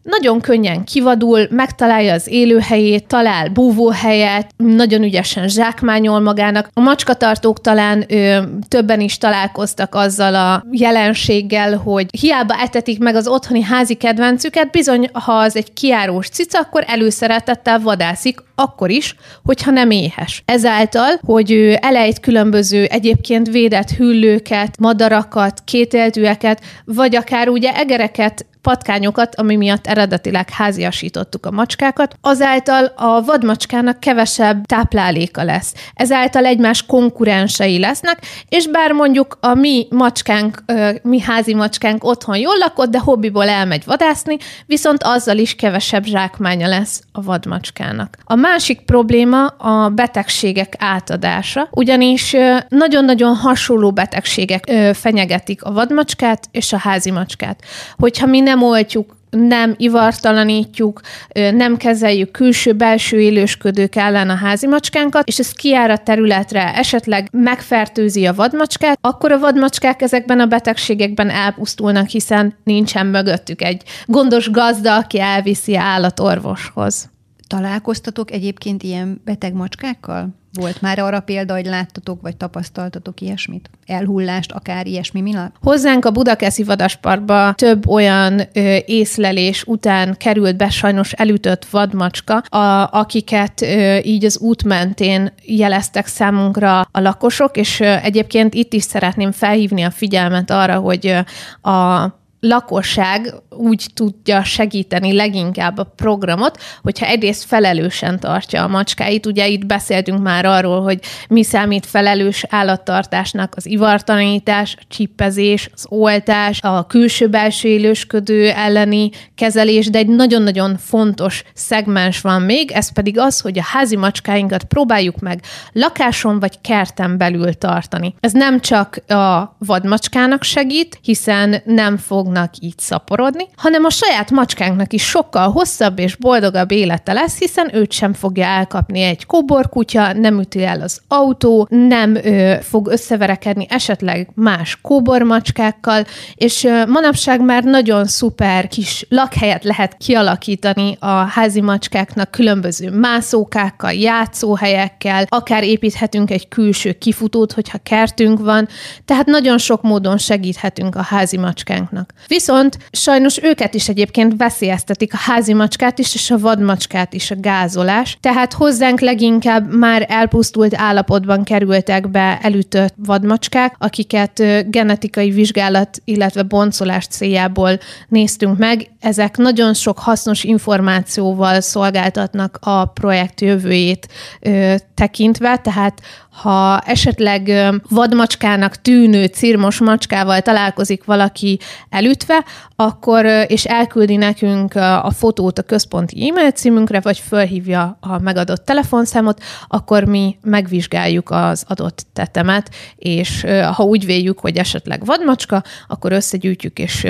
nagyon 0.05 0.41
könnyen 0.41 0.83
kivadul, 0.83 1.47
megtalálja 1.49 2.13
az 2.13 2.27
élőhelyét, 2.27 3.07
talál 3.07 3.49
búvóhelyet, 3.49 4.47
nagyon 4.57 5.03
ügyesen 5.03 5.47
zsákmányol 5.47 6.19
magának. 6.19 6.69
A 6.73 6.79
macskatartók 6.79 7.61
talán 7.61 8.03
ö, 8.07 8.41
többen 8.67 8.99
is 8.99 9.17
találkoztak 9.17 9.95
azzal 9.95 10.35
a 10.35 10.63
jelenséggel, 10.71 11.77
hogy 11.77 12.07
hiába 12.19 12.55
etetik 12.59 12.99
meg 12.99 13.15
az 13.15 13.27
otthoni 13.27 13.61
házi 13.61 13.93
kedvencüket, 13.93 14.71
bizony, 14.71 15.09
ha 15.13 15.33
az 15.33 15.55
egy 15.55 15.73
kiárós 15.73 16.29
cica, 16.29 16.59
akkor 16.59 16.83
előszeretettel 16.87 17.79
vadászik, 17.79 18.43
akkor 18.55 18.89
is, 18.89 19.15
hogyha 19.43 19.71
nem 19.71 19.91
éhes. 19.91 20.43
Ezáltal, 20.45 21.19
hogy 21.25 21.51
ő 21.51 21.77
elejt 21.81 22.19
különböző 22.19 22.83
egyébként 22.83 23.47
védett 23.47 23.89
hüllőket, 23.89 24.79
madarakat, 24.79 25.61
kételtűeket, 25.65 26.61
vagy 26.85 27.15
akár 27.15 27.49
ugye 27.49 27.71
egereket 27.75 28.45
patkányokat, 28.65 29.35
ami 29.35 29.55
miatt 29.55 29.87
eredetileg 29.87 30.49
háziasítottuk 30.49 31.45
a 31.45 31.51
macskákat, 31.51 32.15
azáltal 32.21 32.85
a 32.95 33.21
vadmacskának 33.21 33.99
kevesebb 33.99 34.65
tápláléka 34.65 35.43
lesz. 35.43 35.73
Ezáltal 35.93 36.45
egymás 36.45 36.85
konkurensei 36.85 37.79
lesznek, 37.79 38.19
és 38.49 38.67
bár 38.67 38.91
mondjuk 38.91 39.37
a 39.41 39.53
mi 39.53 39.87
macskánk, 39.89 40.63
mi 41.01 41.19
házi 41.19 41.53
macskánk 41.53 42.03
otthon 42.03 42.37
jól 42.37 42.57
lakott, 42.57 42.89
de 42.89 42.99
hobbiból 42.99 43.49
elmegy 43.49 43.83
vadászni, 43.85 44.37
viszont 44.65 45.03
azzal 45.03 45.37
is 45.37 45.55
kevesebb 45.55 46.03
zsákmánya 46.05 46.67
lesz 46.67 47.01
a 47.11 47.21
vadmacskának. 47.21 48.17
A 48.23 48.35
másik 48.35 48.81
probléma 48.81 49.45
a 49.47 49.89
betegségek 49.89 50.73
átadása, 50.77 51.67
ugyanis 51.71 52.35
nagyon-nagyon 52.69 53.35
hasonló 53.35 53.91
betegségek 53.91 54.71
fenyegetik 54.93 55.63
a 55.63 55.71
vadmacskát 55.71 56.47
és 56.51 56.73
a 56.73 56.77
házi 56.77 57.11
macskát. 57.11 57.63
Hogyha 57.97 58.25
mi 58.25 58.39
nem 58.39 58.54
nem 58.55 58.63
oltjuk, 58.63 59.15
nem 59.29 59.73
ivartalanítjuk, 59.77 61.01
nem 61.33 61.77
kezeljük 61.77 62.31
külső-belső 62.31 63.19
élősködők 63.19 63.95
ellen 63.95 64.29
a 64.29 64.35
házi 64.35 64.67
macskánkat, 64.67 65.27
és 65.27 65.39
ez 65.39 65.51
kiár 65.51 65.89
a 65.89 65.97
területre, 65.97 66.73
esetleg 66.75 67.27
megfertőzi 67.31 68.25
a 68.25 68.33
vadmacskát, 68.33 68.97
akkor 69.01 69.31
a 69.31 69.39
vadmacskák 69.39 70.01
ezekben 70.01 70.39
a 70.39 70.45
betegségekben 70.45 71.29
elpusztulnak, 71.29 72.07
hiszen 72.07 72.55
nincsen 72.63 73.05
mögöttük 73.05 73.61
egy 73.61 73.83
gondos 74.05 74.51
gazda, 74.51 74.95
aki 74.95 75.19
elviszi 75.19 75.75
állatorvoshoz. 75.75 77.09
Találkoztatok 77.47 78.31
egyébként 78.31 78.83
ilyen 78.83 79.21
beteg 79.25 79.53
macskákkal? 79.53 80.29
Volt 80.59 80.81
már 80.81 80.99
arra 80.99 81.19
példa, 81.19 81.53
hogy 81.53 81.65
láttatok, 81.65 82.21
vagy 82.21 82.37
tapasztaltatok 82.37 83.21
ilyesmit? 83.21 83.69
Elhullást, 83.85 84.51
akár 84.51 84.87
ilyesmi 84.87 85.21
miatt? 85.21 85.55
Hozzánk 85.61 86.05
a 86.05 86.11
Budakeszi 86.11 86.63
Vadasparkba 86.63 87.53
több 87.53 87.87
olyan 87.87 88.39
ö, 88.39 88.77
észlelés 88.85 89.63
után 89.63 90.17
került 90.17 90.57
be 90.57 90.69
sajnos 90.69 91.11
elütött 91.11 91.65
vadmacska, 91.65 92.37
a, 92.37 92.89
akiket 92.91 93.61
ö, 93.61 93.97
így 94.03 94.25
az 94.25 94.37
út 94.39 94.63
mentén 94.63 95.33
jeleztek 95.41 96.07
számunkra 96.07 96.79
a 96.91 96.99
lakosok, 96.99 97.57
és 97.57 97.79
ö, 97.79 97.85
egyébként 97.85 98.53
itt 98.53 98.73
is 98.73 98.83
szeretném 98.83 99.31
felhívni 99.31 99.83
a 99.83 99.91
figyelmet 99.91 100.51
arra, 100.51 100.79
hogy 100.79 101.07
ö, 101.07 101.69
a 101.69 102.23
lakosság 102.47 103.33
úgy 103.49 103.85
tudja 103.93 104.43
segíteni 104.43 105.13
leginkább 105.13 105.77
a 105.77 105.91
programot, 105.95 106.57
hogyha 106.81 107.05
egyrészt 107.05 107.43
felelősen 107.43 108.19
tartja 108.19 108.63
a 108.63 108.67
macskáit. 108.67 109.25
Ugye 109.25 109.47
itt 109.47 109.65
beszéltünk 109.65 110.21
már 110.21 110.45
arról, 110.45 110.81
hogy 110.81 110.99
mi 111.29 111.43
számít 111.43 111.85
felelős 111.85 112.45
állattartásnak, 112.49 113.53
az 113.55 113.65
ivartalanítás, 113.65 114.75
a 114.79 114.83
csippezés, 114.87 115.69
az 115.73 115.85
oltás, 115.89 116.61
a 116.61 116.87
külső-belső 116.87 117.69
élősködő 117.69 118.49
elleni 118.49 119.09
kezelés, 119.35 119.89
de 119.89 119.97
egy 119.97 120.07
nagyon-nagyon 120.07 120.77
fontos 120.77 121.43
szegmens 121.53 122.21
van 122.21 122.41
még, 122.41 122.71
ez 122.71 122.93
pedig 122.93 123.19
az, 123.19 123.39
hogy 123.39 123.59
a 123.59 123.63
házi 123.63 123.95
macskáinkat 123.95 124.63
próbáljuk 124.63 125.19
meg 125.19 125.41
lakáson 125.71 126.39
vagy 126.39 126.61
kerten 126.61 127.17
belül 127.17 127.53
tartani. 127.53 128.15
Ez 128.19 128.31
nem 128.31 128.59
csak 128.59 128.97
a 129.07 129.55
vadmacskának 129.59 130.43
segít, 130.43 130.99
hiszen 131.01 131.61
nem 131.65 131.97
fog 131.97 132.27
fognak 132.35 132.57
így 132.59 132.79
szaporodni, 132.79 133.47
hanem 133.55 133.83
a 133.83 133.89
saját 133.89 134.31
macskánknak 134.31 134.93
is 134.93 135.03
sokkal 135.03 135.51
hosszabb 135.51 135.99
és 135.99 136.15
boldogabb 136.15 136.71
élete 136.71 137.13
lesz, 137.13 137.39
hiszen 137.39 137.75
őt 137.75 137.91
sem 137.91 138.13
fogja 138.13 138.45
elkapni 138.45 139.01
egy 139.01 139.25
kóborkutya, 139.25 140.13
nem 140.13 140.39
üti 140.39 140.63
el 140.63 140.81
az 140.81 141.01
autó, 141.07 141.67
nem 141.69 142.15
ö, 142.15 142.55
fog 142.61 142.87
összeverekedni 142.87 143.65
esetleg 143.69 144.29
más 144.33 144.77
kóbormacskákkal, 144.81 146.05
és 146.35 146.63
ö, 146.63 146.85
manapság 146.85 147.41
már 147.41 147.63
nagyon 147.63 148.05
szuper 148.05 148.67
kis 148.67 149.05
lakhelyet 149.09 149.63
lehet 149.63 149.97
kialakítani 149.97 150.97
a 150.99 151.07
házi 151.07 151.61
macskáknak 151.61 152.31
különböző 152.31 152.91
mászókákkal, 152.91 153.91
játszóhelyekkel, 153.91 155.25
akár 155.27 155.63
építhetünk 155.63 156.31
egy 156.31 156.47
külső 156.47 156.91
kifutót, 156.93 157.51
hogyha 157.51 157.77
kertünk 157.83 158.39
van, 158.39 158.67
tehát 159.05 159.25
nagyon 159.25 159.57
sok 159.57 159.81
módon 159.81 160.17
segíthetünk 160.17 160.95
a 160.95 161.01
házi 161.01 161.37
macskánknak. 161.37 162.13
Viszont 162.27 162.77
sajnos 162.91 163.43
őket 163.43 163.73
is 163.73 163.89
egyébként 163.89 164.33
veszélyeztetik 164.37 165.13
a 165.13 165.17
házi 165.17 165.53
macskát 165.53 165.99
is, 165.99 166.13
és 166.13 166.31
a 166.31 166.37
vadmacskát 166.37 167.13
is 167.13 167.31
a 167.31 167.35
gázolás. 167.39 168.17
Tehát 168.21 168.53
hozzánk 168.53 168.99
leginkább 168.99 169.75
már 169.75 170.05
elpusztult 170.09 170.75
állapotban 170.75 171.43
kerültek 171.43 172.09
be 172.09 172.39
elütött 172.41 172.93
vadmacskák, 172.97 173.75
akiket 173.77 174.43
genetikai 174.69 175.29
vizsgálat, 175.29 176.01
illetve 176.05 176.43
boncolás 176.43 177.07
céljából 177.07 177.79
néztünk 178.07 178.57
meg. 178.57 178.89
Ezek 178.99 179.37
nagyon 179.37 179.73
sok 179.73 179.99
hasznos 179.99 180.43
információval 180.43 181.61
szolgáltatnak 181.61 182.57
a 182.61 182.85
projekt 182.85 183.41
jövőjét 183.41 184.07
ö, 184.39 184.75
tekintve, 184.93 185.57
tehát 185.57 186.01
ha 186.35 186.79
esetleg 186.79 187.51
vadmacskának 187.89 188.81
tűnő 188.81 189.25
cirmos 189.25 189.79
macskával 189.79 190.41
találkozik 190.41 191.03
valaki 191.03 191.59
elütve, 191.89 192.45
akkor 192.75 193.25
és 193.47 193.65
elküldi 193.65 194.15
nekünk 194.15 194.75
a 194.75 195.11
fotót 195.15 195.59
a 195.59 195.61
központi 195.61 196.29
e-mail 196.29 196.51
címünkre, 196.51 196.99
vagy 196.99 197.19
fölhívja 197.19 197.97
a 197.99 198.19
megadott 198.19 198.65
telefonszámot, 198.65 199.43
akkor 199.67 200.03
mi 200.03 200.37
megvizsgáljuk 200.41 201.29
az 201.31 201.63
adott 201.67 202.05
tetemet, 202.13 202.69
és 202.95 203.45
ha 203.75 203.83
úgy 203.83 204.05
véljük, 204.05 204.39
hogy 204.39 204.57
esetleg 204.57 205.05
vadmacska, 205.05 205.63
akkor 205.87 206.11
összegyűjtjük 206.11 206.79
és 206.79 207.03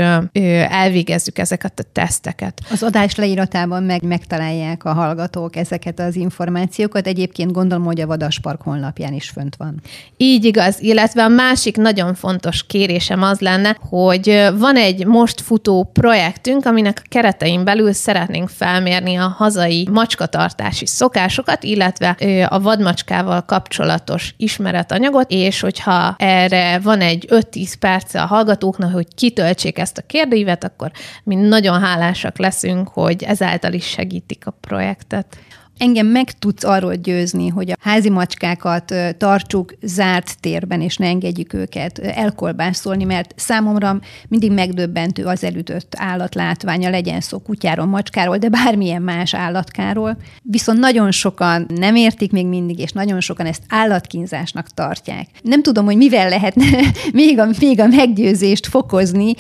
elvégezzük 0.70 1.38
ezeket 1.38 1.80
a 1.80 1.84
teszteket. 1.92 2.62
Az 2.72 2.84
adás 2.84 3.16
leíratában 3.16 3.84
meg 3.84 4.04
megtalálják 4.04 4.86
a 4.86 4.94
hallgatók 4.94 5.56
ezeket 5.56 6.00
az 6.00 6.16
információkat. 6.16 7.08
Egyébként 7.08 7.52
gondolom, 7.52 7.86
hogy 7.86 8.02
a 8.02 8.08
Vadaspark 8.08 8.62
honlapján 8.62 9.14
is 9.16 9.30
fönt 9.30 9.56
van. 9.56 9.82
Így 10.18 10.46
igaz, 10.46 10.82
illetve 10.82 11.24
a 11.24 11.28
másik 11.28 11.78
nagyon 11.78 12.14
fontos 12.14 12.66
kérésem 12.66 13.24
az 13.24 13.40
lenne, 13.40 13.78
hogy 13.90 14.50
van 14.58 14.76
egy 14.76 15.06
most 15.06 15.42
futó 15.42 15.90
projektünk, 15.94 16.66
aminek 16.66 17.02
a 17.04 17.08
keretein 17.10 17.64
belül 17.64 17.94
szeretnénk 17.94 18.50
felmérni 18.50 19.16
a 19.16 19.28
hazai 19.28 19.88
macskatartási 19.92 20.86
szokásokat, 20.86 21.64
illetve 21.64 22.10
a 22.50 22.60
vadmacskával 22.60 23.42
kapcsolatos 23.42 24.34
ismeretanyagot, 24.38 25.32
és 25.32 25.60
hogyha 25.60 26.16
erre 26.18 26.80
van 26.80 27.02
egy 27.02 27.26
5-10 27.30 27.74
perce 27.80 28.22
a 28.22 28.26
hallgatóknak, 28.26 28.94
hogy 28.94 29.08
kitöltsék 29.16 29.78
ezt 29.78 29.98
a 29.98 30.02
kérdőívet, 30.08 30.64
akkor 30.64 30.92
mi 31.24 31.36
nagyon 31.36 31.82
hálásak 31.82 32.38
leszünk, 32.38 32.88
hogy 32.88 33.24
ezáltal 33.24 33.74
is 33.74 33.86
segítik 33.86 34.48
a 34.48 34.58
projektet. 34.62 35.38
Engem 35.78 36.08
meg 36.08 36.32
tudsz 36.32 36.64
arról 36.64 36.96
győzni, 36.96 37.48
hogy 37.48 37.72
a 37.72 37.76
házi 37.80 38.10
macskákat 38.10 38.94
tartsuk 39.18 39.74
zárt 39.82 40.40
térben, 40.40 40.82
és 40.82 40.98
ne 40.98 41.08
engedjük 41.08 41.54
őket 41.54 42.00
elkolbászolni, 42.00 43.04
mert 43.04 43.34
számomra 43.38 44.00
mindig 44.28 44.52
megdöbbentő 44.52 45.24
az 45.24 45.44
elütött 45.44 45.94
állatlátványa, 45.98 46.90
legyen 46.90 47.22
szó 47.22 47.40
kutyáról, 47.40 47.86
macskáról, 47.86 48.38
de 48.38 48.50
bármilyen 48.50 49.02
más 49.02 49.34
állatkáról. 49.34 50.18
Viszont 50.42 50.80
nagyon 50.80 51.12
sokan 51.12 51.66
nem 51.76 51.96
értik 51.96 52.32
még 52.32 52.48
mindig, 52.48 52.80
és 52.80 52.92
nagyon 52.92 53.20
sokan 53.20 53.46
ezt 53.46 53.64
állatkínzásnak 53.68 54.68
tartják. 54.68 55.28
Nem 55.42 55.62
tudom, 55.62 55.86
hogy 55.86 55.98
mivel 55.98 56.30
lehetne 56.30 56.66
még 57.12 57.40
a, 57.40 57.48
még 57.60 57.80
a 57.80 57.88
meggyőzést 57.88 58.68
fokozni. 58.68 59.34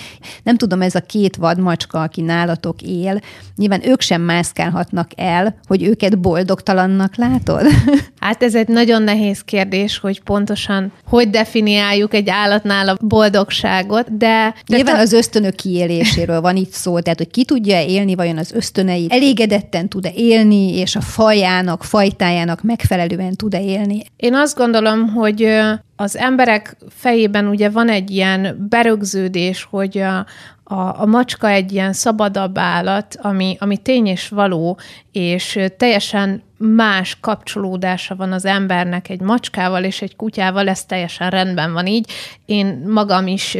Nem 0.43 0.57
tudom, 0.57 0.81
ez 0.81 0.95
a 0.95 0.99
két 0.99 1.35
vadmacska, 1.35 2.01
aki 2.01 2.21
nálatok 2.21 2.81
él, 2.81 3.19
nyilván 3.55 3.87
ők 3.87 4.01
sem 4.01 4.21
mászkálhatnak 4.21 5.11
el, 5.15 5.59
hogy 5.67 5.83
őket 5.83 6.19
boldogtalannak 6.25 7.15
látod? 7.15 7.65
Hát 8.19 8.43
ez 8.43 8.55
egy 8.55 8.67
nagyon 8.67 9.01
nehéz 9.01 9.41
kérdés, 9.41 9.97
hogy 9.97 10.21
pontosan 10.21 10.91
hogy 11.07 11.29
definiáljuk 11.29 12.13
egy 12.13 12.29
állatnál 12.29 12.87
a 12.87 12.97
boldogságot, 13.01 14.17
de... 14.17 14.53
Nyilván 14.67 14.99
az 14.99 15.13
ösztönök 15.13 15.55
kiéléséről 15.55 16.41
van 16.41 16.55
itt 16.55 16.71
szó, 16.71 16.99
tehát 16.99 17.17
hogy 17.17 17.31
ki 17.31 17.45
tudja 17.45 17.81
élni 17.81 18.15
vajon 18.15 18.37
az 18.37 18.51
ösztöneit, 18.51 19.11
elégedetten 19.11 19.89
tud-e 19.89 20.11
élni, 20.15 20.77
és 20.77 20.95
a 20.95 21.01
fajának, 21.01 21.83
fajtájának 21.83 22.61
megfelelően 22.63 23.35
tud-e 23.35 23.61
élni. 23.61 24.01
Én 24.15 24.33
azt 24.33 24.57
gondolom, 24.57 25.07
hogy 25.07 25.47
az 25.95 26.17
emberek 26.17 26.77
fejében 26.89 27.47
ugye 27.47 27.69
van 27.69 27.89
egy 27.89 28.11
ilyen 28.11 28.65
berögződés, 28.69 29.67
hogy 29.69 29.97
a, 29.97 30.25
a, 30.67 31.01
a 31.01 31.05
macska 31.05 31.49
egy 31.49 31.71
ilyen 31.71 31.93
szabadabb 31.93 32.57
állat, 32.57 33.17
ami, 33.21 33.57
ami 33.59 33.77
tény 33.77 34.05
és 34.05 34.29
való, 34.29 34.77
és 35.11 35.59
teljesen 35.77 36.43
más 36.57 37.17
kapcsolódása 37.21 38.15
van 38.15 38.31
az 38.31 38.45
embernek 38.45 39.09
egy 39.09 39.19
macskával 39.19 39.83
és 39.83 40.01
egy 40.01 40.15
kutyával, 40.15 40.69
ez 40.69 40.85
teljesen 40.85 41.29
rendben 41.29 41.73
van 41.73 41.87
így. 41.87 42.11
Én 42.45 42.83
magam 42.87 43.27
is 43.27 43.57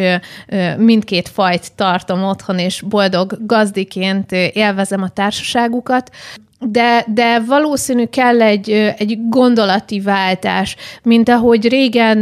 mindkét 0.78 1.30
fajt 1.30 1.76
tartom 1.76 2.24
otthon, 2.24 2.60
és 2.60 2.82
boldog 2.82 3.38
gazdiként 3.46 4.32
élvezem 4.32 5.02
a 5.02 5.10
társaságukat 5.10 6.12
de, 6.60 7.06
de 7.08 7.40
valószínű 7.40 8.06
kell 8.06 8.42
egy, 8.42 8.70
egy 8.98 9.18
gondolati 9.30 10.00
váltás, 10.00 10.76
mint 11.04 11.30
ahogy 11.30 11.68
régen 11.68 12.20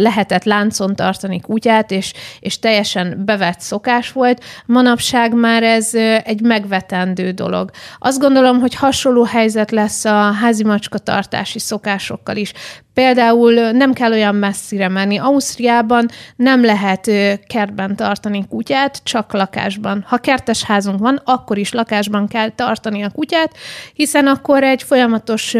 lehetett 0.00 0.44
láncon 0.44 0.94
tartani 0.94 1.40
kutyát, 1.40 1.90
és, 1.90 2.12
és 2.40 2.58
teljesen 2.58 3.22
bevett 3.24 3.60
szokás 3.60 4.12
volt, 4.12 4.42
manapság 4.66 5.34
már 5.34 5.62
ez 5.62 5.94
egy 6.24 6.40
megvetendő 6.40 7.30
dolog. 7.30 7.70
Azt 7.98 8.20
gondolom, 8.20 8.60
hogy 8.60 8.74
hasonló 8.74 9.22
helyzet 9.22 9.70
lesz 9.70 10.04
a 10.04 10.32
házi 10.32 10.64
macska 10.64 10.98
tartási 10.98 11.58
szokásokkal 11.58 12.36
is. 12.36 12.52
Például 12.98 13.52
nem 13.70 13.92
kell 13.92 14.12
olyan 14.12 14.34
messzire 14.34 14.88
menni. 14.88 15.18
Ausztriában 15.18 16.08
nem 16.36 16.64
lehet 16.64 17.10
kertben 17.46 17.96
tartani 17.96 18.44
kutyát, 18.48 19.00
csak 19.02 19.32
lakásban. 19.32 20.04
Ha 20.06 20.16
kertes 20.16 20.62
házunk 20.62 20.98
van, 20.98 21.20
akkor 21.24 21.58
is 21.58 21.72
lakásban 21.72 22.28
kell 22.28 22.48
tartani 22.48 23.02
a 23.02 23.10
kutyát, 23.10 23.52
hiszen 23.92 24.26
akkor 24.26 24.62
egy 24.62 24.82
folyamatos 24.82 25.54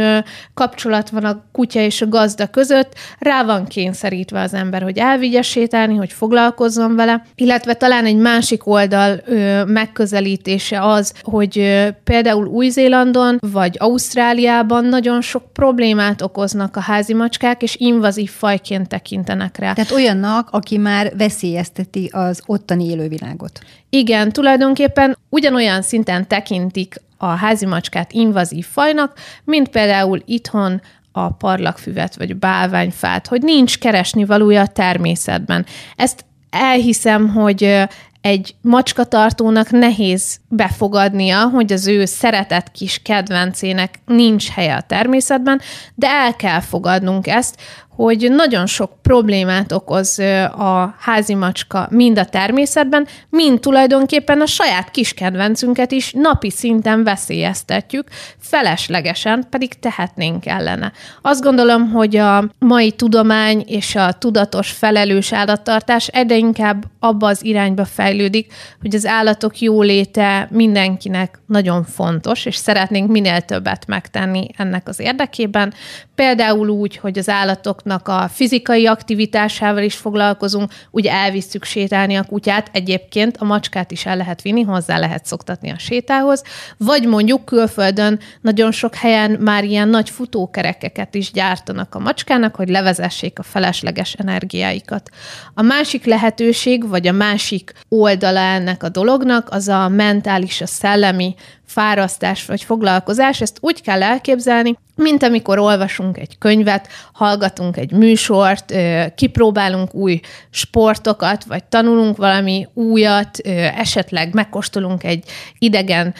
kapcsolat 0.54 1.10
van 1.10 1.24
a 1.24 1.44
kutya 1.52 1.80
és 1.80 2.02
a 2.02 2.08
gazda 2.08 2.46
között, 2.46 2.92
rá 3.18 3.44
van 3.44 3.66
kényszerítve 3.66 4.40
az 4.40 4.54
ember, 4.54 4.82
hogy 4.82 4.98
elvigye 4.98 5.42
sétálni, 5.42 5.96
hogy 5.96 6.12
foglalkozzon 6.12 6.96
vele, 6.96 7.22
illetve 7.34 7.74
talán 7.74 8.04
egy 8.04 8.16
másik 8.16 8.66
oldal 8.66 9.20
megközelítése 9.66 10.82
az, 10.82 11.12
hogy 11.22 11.82
például 12.04 12.46
Új-Zélandon 12.46 13.38
vagy 13.40 13.76
Ausztráliában 13.78 14.84
nagyon 14.84 15.20
sok 15.20 15.52
problémát 15.52 16.22
okoznak 16.22 16.76
a 16.76 16.80
házi 16.80 17.14
macskák, 17.28 17.62
és 17.62 17.76
invazív 17.76 18.30
fajként 18.30 18.88
tekintenek 18.88 19.58
rá. 19.58 19.72
Tehát 19.72 19.90
olyannak, 19.90 20.48
aki 20.50 20.78
már 20.78 21.16
veszélyezteti 21.16 22.10
az 22.12 22.42
ottani 22.46 22.84
élővilágot. 22.84 23.60
Igen, 23.90 24.32
tulajdonképpen 24.32 25.16
ugyanolyan 25.28 25.82
szinten 25.82 26.28
tekintik 26.28 26.94
a 27.16 27.26
házi 27.26 27.66
macskát 27.66 28.12
invazív 28.12 28.66
fajnak, 28.66 29.18
mint 29.44 29.68
például 29.68 30.22
itthon 30.24 30.82
a 31.12 31.30
parlagfüvet, 31.30 32.16
vagy 32.16 32.36
bálványfát, 32.36 33.26
hogy 33.26 33.42
nincs 33.42 33.78
keresni 33.78 34.24
valója 34.24 34.60
a 34.60 34.66
természetben. 34.66 35.66
Ezt 35.96 36.24
elhiszem, 36.50 37.28
hogy 37.28 37.88
egy 38.20 38.54
macskatartónak 38.60 39.70
nehéz 39.70 40.40
befogadnia, 40.48 41.48
hogy 41.48 41.72
az 41.72 41.86
ő 41.86 42.04
szeretett 42.04 42.70
kis 42.70 43.02
kedvencének 43.02 44.00
nincs 44.06 44.48
helye 44.48 44.74
a 44.74 44.80
természetben, 44.80 45.60
de 45.94 46.08
el 46.08 46.36
kell 46.36 46.60
fogadnunk 46.60 47.26
ezt, 47.26 47.60
hogy 47.98 48.30
nagyon 48.30 48.66
sok 48.66 49.02
problémát 49.02 49.72
okoz 49.72 50.18
a 50.58 50.94
házi 50.98 51.34
macska 51.34 51.88
mind 51.90 52.18
a 52.18 52.24
természetben, 52.24 53.06
mind 53.30 53.60
tulajdonképpen 53.60 54.40
a 54.40 54.46
saját 54.46 54.90
kis 54.90 55.14
kedvencünket 55.14 55.92
is 55.92 56.12
napi 56.12 56.50
szinten 56.50 57.04
veszélyeztetjük, 57.04 58.08
feleslegesen 58.40 59.46
pedig 59.50 59.78
tehetnénk 59.78 60.46
ellene. 60.46 60.92
Azt 61.22 61.42
gondolom, 61.42 61.90
hogy 61.90 62.16
a 62.16 62.44
mai 62.58 62.92
tudomány 62.92 63.64
és 63.66 63.94
a 63.94 64.12
tudatos 64.12 64.70
felelős 64.70 65.32
állattartás 65.32 66.06
egyre 66.06 66.36
inkább 66.36 66.84
abba 67.00 67.26
az 67.26 67.44
irányba 67.44 67.84
fejlődik, 67.84 68.52
hogy 68.80 68.94
az 68.94 69.06
állatok 69.06 69.60
jóléte 69.60 70.48
mindenkinek 70.50 71.40
nagyon 71.46 71.84
fontos, 71.84 72.46
és 72.46 72.56
szeretnénk 72.56 73.10
minél 73.10 73.40
többet 73.40 73.86
megtenni 73.86 74.46
ennek 74.56 74.88
az 74.88 75.00
érdekében. 75.00 75.74
Például 76.14 76.68
úgy, 76.68 76.96
hogy 76.96 77.18
az 77.18 77.28
állatok 77.28 77.86
állatoknak 77.88 78.08
a 78.08 78.28
fizikai 78.28 78.86
aktivitásával 78.86 79.82
is 79.82 79.94
foglalkozunk, 79.94 80.72
ugye 80.90 81.12
elvisszük 81.12 81.64
sétálni 81.64 82.16
a 82.16 82.22
kutyát, 82.22 82.70
egyébként 82.72 83.36
a 83.36 83.44
macskát 83.44 83.90
is 83.90 84.06
el 84.06 84.16
lehet 84.16 84.42
vinni, 84.42 84.62
hozzá 84.62 84.98
lehet 84.98 85.26
szoktatni 85.26 85.70
a 85.70 85.78
sétához, 85.78 86.42
vagy 86.76 87.06
mondjuk 87.06 87.44
külföldön 87.44 88.18
nagyon 88.40 88.72
sok 88.72 88.94
helyen 88.94 89.30
már 89.30 89.64
ilyen 89.64 89.88
nagy 89.88 90.10
futókerekeket 90.10 91.14
is 91.14 91.32
gyártanak 91.32 91.94
a 91.94 91.98
macskának, 91.98 92.54
hogy 92.54 92.68
levezessék 92.68 93.38
a 93.38 93.42
felesleges 93.42 94.12
energiáikat. 94.12 95.10
A 95.54 95.62
másik 95.62 96.04
lehetőség, 96.04 96.88
vagy 96.88 97.06
a 97.06 97.12
másik 97.12 97.72
oldala 97.88 98.40
ennek 98.40 98.82
a 98.82 98.88
dolognak, 98.88 99.48
az 99.50 99.68
a 99.68 99.88
mentális, 99.88 100.60
a 100.60 100.66
szellemi 100.66 101.34
fárasztás 101.68 102.44
vagy 102.44 102.62
foglalkozás, 102.62 103.40
ezt 103.40 103.58
úgy 103.60 103.82
kell 103.82 104.02
elképzelni, 104.02 104.76
mint 104.94 105.22
amikor 105.22 105.58
olvasunk 105.58 106.18
egy 106.18 106.38
könyvet, 106.38 106.88
hallgatunk 107.12 107.76
egy 107.76 107.92
műsort, 107.92 108.74
kipróbálunk 109.14 109.94
új 109.94 110.20
sportokat, 110.50 111.44
vagy 111.44 111.64
tanulunk 111.64 112.16
valami 112.16 112.68
újat, 112.74 113.38
esetleg 113.76 114.34
megkóstolunk 114.34 115.04
egy 115.04 115.24
idegen 115.58 116.14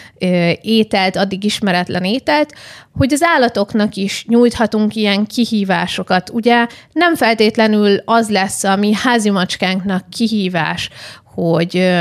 ételt, 0.61 1.17
addig 1.17 1.45
ismeretlen 1.45 2.05
ételt, 2.05 2.55
hogy 2.97 3.13
az 3.13 3.23
állatoknak 3.23 3.95
is 3.95 4.25
nyújthatunk 4.29 4.95
ilyen 4.95 5.27
kihívásokat. 5.27 6.31
Ugye 6.31 6.67
nem 6.93 7.15
feltétlenül 7.15 8.03
az 8.05 8.31
lesz 8.31 8.65
a 8.65 8.77
mi 8.77 8.93
házimacskánknak 8.95 10.11
kihívás, 10.11 10.91
hogy 11.35 11.97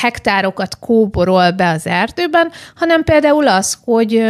hektárokat 0.00 0.78
kóborol 0.78 1.50
be 1.50 1.70
az 1.70 1.86
erdőben, 1.86 2.50
hanem 2.74 3.04
például 3.04 3.48
az, 3.48 3.78
hogy 3.84 4.22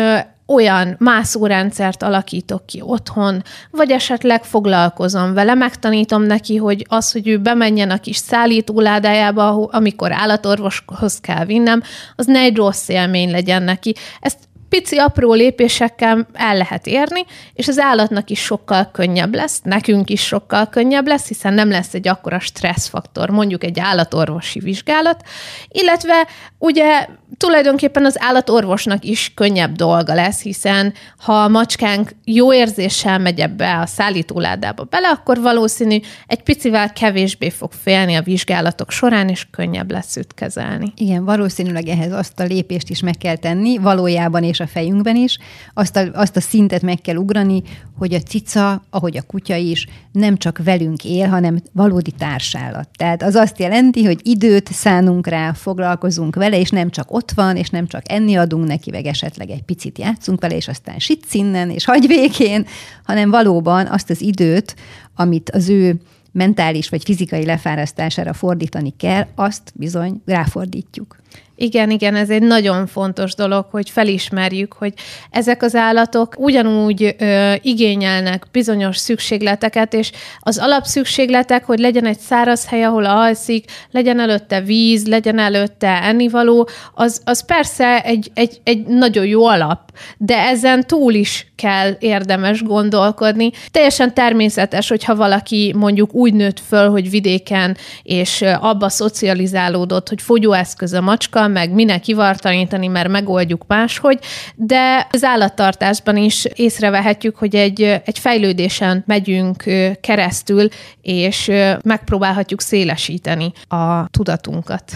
olyan 0.49 0.97
mászórendszert 0.99 2.03
alakítok 2.03 2.67
ki 2.67 2.81
otthon, 2.85 3.43
vagy 3.71 3.91
esetleg 3.91 4.45
foglalkozom 4.45 5.35
vele, 5.35 5.55
megtanítom 5.55 6.23
neki, 6.23 6.57
hogy 6.57 6.87
az, 6.88 7.12
hogy 7.12 7.29
ő 7.29 7.38
bemenjen 7.38 7.91
a 7.91 7.99
kis 7.99 8.17
szállítóládájába, 8.17 9.65
amikor 9.65 10.12
állatorvoshoz 10.12 11.21
kell 11.21 11.45
vinnem, 11.45 11.83
az 12.17 12.27
ne 12.27 12.38
egy 12.38 12.57
rossz 12.57 12.88
élmény 12.88 13.31
legyen 13.31 13.62
neki. 13.62 13.95
Ezt 14.21 14.38
pici, 14.69 14.97
apró 14.97 15.33
lépésekkel 15.33 16.29
el 16.33 16.57
lehet 16.57 16.87
érni, 16.87 17.25
és 17.53 17.69
az 17.69 17.79
állatnak 17.79 18.31
is 18.31 18.41
sokkal 18.41 18.91
könnyebb 18.93 19.35
lesz, 19.35 19.61
nekünk 19.63 20.11
is 20.11 20.21
sokkal 20.21 20.67
könnyebb 20.67 21.07
lesz, 21.07 21.29
hiszen 21.29 21.55
nem 21.55 21.69
lesz 21.71 21.95
egy 21.95 22.09
akkora 22.09 22.39
stresszfaktor, 22.39 23.31
mondjuk 23.31 23.65
egy 23.65 23.81
állatorvosi 23.81 24.59
vizsgálat, 24.59 25.23
illetve 25.69 26.27
ugye 26.59 27.07
tulajdonképpen 27.37 28.05
az 28.05 28.17
állatorvosnak 28.21 29.05
is 29.05 29.33
könnyebb 29.35 29.73
dolga 29.73 30.15
lesz, 30.15 30.43
hiszen 30.43 30.95
ha 31.19 31.43
a 31.43 31.49
macskánk 31.49 32.11
jó 32.25 32.55
érzéssel 32.55 33.19
megy 33.19 33.40
ebbe 33.40 33.79
a 33.79 33.87
szállítóládába 33.87 34.85
bele, 34.85 35.09
akkor 35.09 35.40
valószínű 35.40 35.99
egy 36.27 36.42
picivel 36.42 36.92
kevésbé 36.92 37.51
fog 37.51 37.73
félni 37.83 38.14
a 38.14 38.23
vizsgálatok 38.23 38.90
során, 38.90 39.29
és 39.29 39.47
könnyebb 39.51 39.90
lesz 39.90 40.16
őt 40.16 40.35
kezelni. 40.35 40.92
Igen, 40.97 41.25
valószínűleg 41.25 41.88
ehhez 41.88 42.12
azt 42.12 42.40
a 42.40 42.45
lépést 42.45 42.90
is 42.90 43.01
meg 43.01 43.16
kell 43.19 43.37
tenni, 43.37 43.79
valójában 43.79 44.42
és 44.42 44.58
a 44.61 44.66
fejünkben 44.66 45.16
is, 45.16 45.38
azt 45.75 45.97
a, 45.97 46.11
azt 46.12 46.37
a 46.37 46.40
szintet 46.40 46.83
meg 46.83 47.01
kell 47.01 47.16
ugrani, 47.16 47.62
hogy 47.99 48.14
a 48.14 48.21
cica, 48.21 48.83
ahogy 48.90 49.16
a 49.16 49.23
kutya 49.23 49.55
is, 49.55 49.87
nem 50.12 50.37
csak 50.37 50.61
velünk 50.64 51.05
él, 51.05 51.29
hanem 51.29 51.62
valódi 51.73 52.11
társállat. 52.11 52.88
Tehát 52.97 53.23
az 53.23 53.35
azt 53.35 53.59
jelenti, 53.59 54.05
hogy 54.05 54.21
időt 54.23 54.73
szánunk 54.73 55.27
rá, 55.27 55.53
foglalkozunk 55.53 56.35
vele, 56.35 56.59
és 56.59 56.71
nem 56.71 56.90
csak 56.90 57.12
ott 57.12 57.31
van, 57.31 57.57
és 57.57 57.68
nem 57.71 57.87
csak 57.87 58.03
enni 58.11 58.37
adunk 58.37 58.66
neki, 58.66 58.90
meg 58.90 59.07
esetleg 59.07 59.51
egy 59.51 59.62
picit 59.62 59.99
játszunk 59.99 60.40
vele, 60.40 60.57
és 60.57 60.68
aztán 60.68 60.99
sitsz 60.99 61.35
innen, 61.35 61.71
és 61.71 61.85
hagy 61.85 62.07
békén, 62.07 62.66
hanem 63.05 63.31
valóban 63.31 63.87
azt 63.87 64.11
az 64.11 64.21
időt, 64.21 64.75
amit 65.14 65.51
az 65.51 65.68
ő 65.68 66.01
mentális 66.33 66.88
vagy 66.88 67.03
fizikai 67.05 67.44
lefárasztására 67.44 68.33
fordítani 68.33 68.94
kell, 68.97 69.27
azt 69.35 69.73
bizony 69.75 70.23
ráfordítjuk. 70.25 71.16
Igen, 71.61 71.90
igen, 71.90 72.14
ez 72.14 72.31
egy 72.31 72.42
nagyon 72.42 72.87
fontos 72.87 73.35
dolog, 73.35 73.66
hogy 73.71 73.90
felismerjük, 73.90 74.73
hogy 74.73 74.92
ezek 75.31 75.62
az 75.62 75.75
állatok 75.75 76.35
ugyanúgy 76.37 77.14
ö, 77.18 77.53
igényelnek 77.62 78.47
bizonyos 78.53 78.97
szükségleteket, 78.97 79.94
és 79.94 80.12
az 80.40 80.59
alapszükségletek, 80.59 81.64
hogy 81.64 81.79
legyen 81.79 82.07
egy 82.07 82.18
száraz 82.18 82.66
hely, 82.66 82.85
ahol 82.85 83.05
alszik, 83.05 83.64
legyen 83.90 84.21
előtte 84.21 84.61
víz, 84.61 85.07
legyen 85.07 85.38
előtte 85.38 86.03
ennivaló, 86.03 86.68
az, 86.94 87.21
az 87.25 87.44
persze 87.44 88.01
egy, 88.01 88.31
egy, 88.35 88.61
egy 88.64 88.87
nagyon 88.87 89.27
jó 89.27 89.47
alap, 89.47 89.81
de 90.16 90.37
ezen 90.37 90.87
túl 90.87 91.14
is 91.14 91.47
kell 91.57 91.97
érdemes 91.99 92.62
gondolkodni. 92.62 93.51
Teljesen 93.71 94.14
természetes, 94.14 94.88
hogyha 94.88 95.16
valaki 95.16 95.75
mondjuk 95.77 96.14
úgy 96.14 96.35
nőtt 96.35 96.61
föl, 96.68 96.90
hogy 96.90 97.11
vidéken, 97.11 97.77
és 98.03 98.42
abba 98.61 98.88
szocializálódott, 98.88 100.09
hogy 100.09 100.23
fogyóeszköz 100.23 100.92
a 100.92 101.01
macska, 101.01 101.48
meg 101.49 101.71
minek 101.71 102.01
kivartanítani, 102.01 102.87
mert 102.87 103.09
megoldjuk 103.09 103.65
máshogy, 103.67 104.19
de 104.55 105.07
az 105.13 105.25
állattartásban 105.25 106.17
is 106.17 106.45
észrevehetjük, 106.45 107.37
hogy 107.37 107.57
egy, 107.57 107.83
egy 107.83 108.19
fejlődésen 108.19 109.03
megyünk 109.07 109.65
keresztül, 110.01 110.69
és 111.03 111.51
megpróbálhatjuk 111.83 112.61
szélesíteni 112.61 113.53
a 113.69 114.09
tudatunkat. 114.11 114.93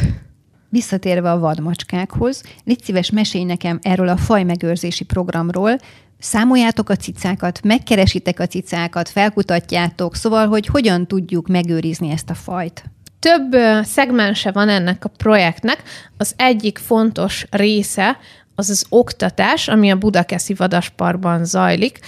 Visszatérve 0.68 1.30
a 1.30 1.38
vadmacskákhoz, 1.38 2.42
légy 2.64 2.82
szíves, 2.82 3.10
mesélj 3.10 3.44
nekem 3.44 3.78
erről 3.82 4.08
a 4.08 4.16
fajmegőrzési 4.16 5.04
programról, 5.04 5.76
számoljátok 6.18 6.88
a 6.88 6.96
cicákat, 6.96 7.62
megkeresitek 7.62 8.40
a 8.40 8.46
cicákat, 8.46 9.08
felkutatjátok, 9.08 10.16
szóval, 10.16 10.46
hogy 10.46 10.66
hogyan 10.66 11.06
tudjuk 11.06 11.46
megőrizni 11.46 12.10
ezt 12.10 12.30
a 12.30 12.34
fajt? 12.34 12.84
Több 13.22 13.56
szegmense 13.84 14.50
van 14.50 14.68
ennek 14.68 15.04
a 15.04 15.08
projektnek. 15.16 15.82
Az 16.16 16.34
egyik 16.36 16.78
fontos 16.78 17.46
része 17.50 18.18
az 18.54 18.70
az 18.70 18.84
oktatás, 18.88 19.68
ami 19.68 19.90
a 19.90 19.96
Budakeszi 19.96 20.54
Vadasparkban 20.54 21.44
zajlik. 21.44 21.98